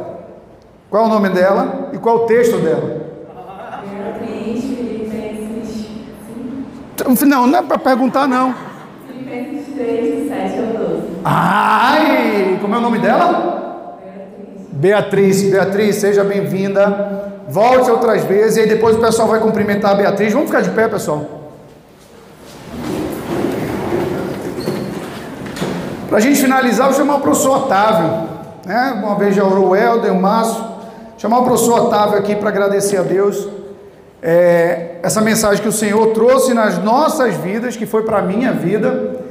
[0.90, 3.02] Qual é o nome dela e qual é o texto dela?
[7.26, 8.54] Não, não é para perguntar, não.
[9.06, 11.02] Filipenses 3, 7 ao 12.
[11.24, 13.98] Ai, como é o nome dela?
[14.70, 15.42] Beatriz.
[15.42, 17.32] Beatriz, seja bem-vinda.
[17.48, 20.32] Volte outras vezes e aí depois o pessoal vai cumprimentar a Beatriz.
[20.32, 21.41] Vamos ficar de pé, pessoal.
[26.12, 28.28] Para a gente finalizar, vou chamar o professor Otávio.
[28.66, 29.00] Né?
[29.02, 30.62] Uma vez já orou o Helder, o Márcio.
[31.16, 33.48] Chamar o professor Otávio aqui para agradecer a Deus
[34.20, 38.52] é, essa mensagem que o Senhor trouxe nas nossas vidas, que foi para a minha
[38.52, 39.22] vida.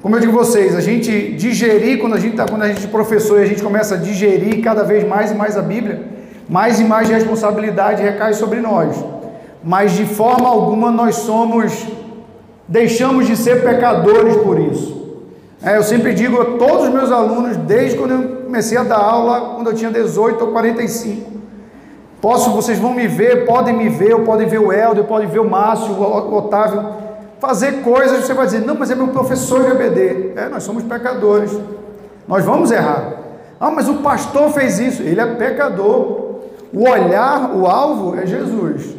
[0.00, 2.84] Como eu digo a vocês, a gente digerir, quando a gente está, quando a gente
[2.84, 6.04] é professor e a gente começa a digerir cada vez mais e mais a Bíblia,
[6.48, 8.94] mais e mais responsabilidade recai sobre nós.
[9.64, 11.84] Mas de forma alguma nós somos,
[12.68, 14.98] deixamos de ser pecadores por isso.
[15.62, 18.98] É, eu sempre digo a todos os meus alunos, desde quando eu comecei a dar
[18.98, 21.38] aula, quando eu tinha 18 ou 45,
[22.20, 25.38] Posso, vocês vão me ver, podem me ver, ou podem ver o Helder, podem ver
[25.38, 26.84] o Márcio, o Otávio,
[27.38, 30.32] fazer coisas, você vai dizer, não, mas é meu professor de ABD.
[30.34, 31.56] É, nós somos pecadores.
[32.26, 33.12] Nós vamos errar.
[33.60, 35.02] Ah, mas o pastor fez isso.
[35.02, 36.40] Ele é pecador.
[36.72, 38.96] O olhar, o alvo é Jesus.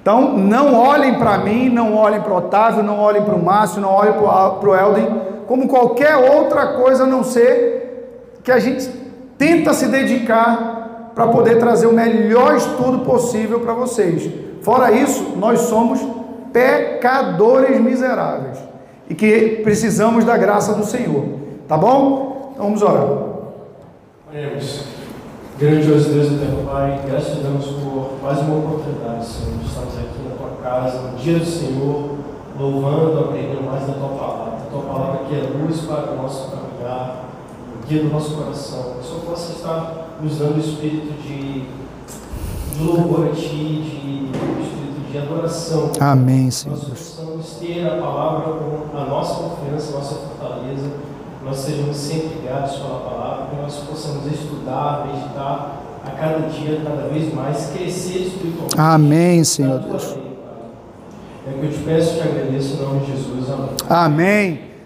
[0.00, 3.80] Então, não olhem para mim, não olhem para o Otávio, não olhem para o Márcio,
[3.80, 8.88] não olhem para o Helden, como qualquer outra coisa a não ser que a gente
[9.38, 14.30] tenta se dedicar para poder trazer o melhor estudo possível para vocês.
[14.62, 16.00] Fora isso, nós somos
[16.52, 18.58] pecadores miseráveis
[19.08, 21.24] e que precisamos da graça do Senhor.
[21.66, 22.52] Tá bom?
[22.52, 23.06] Então vamos orar.
[24.30, 24.84] Oremos.
[25.58, 29.60] Grandioso Deus eterno Pai, graças a Deus por mais uma oportunidade, Senhor.
[29.64, 32.18] Estamos aqui na tua casa, no dia do Senhor,
[32.58, 34.51] louvando, aprendendo mais da tua palavra.
[34.72, 37.26] Tua palavra que é luz para o nosso caminhar,
[37.76, 38.94] o guia do nosso coração.
[38.94, 41.66] Que o Senhor possa estar nos dando o espírito de,
[42.74, 44.30] de louvor a Ti, de,
[44.62, 45.92] espírito de adoração.
[46.00, 46.78] Amém, Senhor.
[46.78, 50.90] Nós possamos ter a palavra como a nossa confiança, a nossa fortaleza,
[51.44, 57.08] nós sejamos sempre guiados pela palavra, que nós possamos estudar, meditar a cada dia, cada
[57.08, 58.80] vez mais, crescer espiritualmente.
[58.80, 60.21] Amém, Senhor Deus.
[61.46, 63.50] É que eu te peço e te agradeço em nome de Jesus.
[63.50, 63.76] Amém.
[63.88, 64.71] Amém.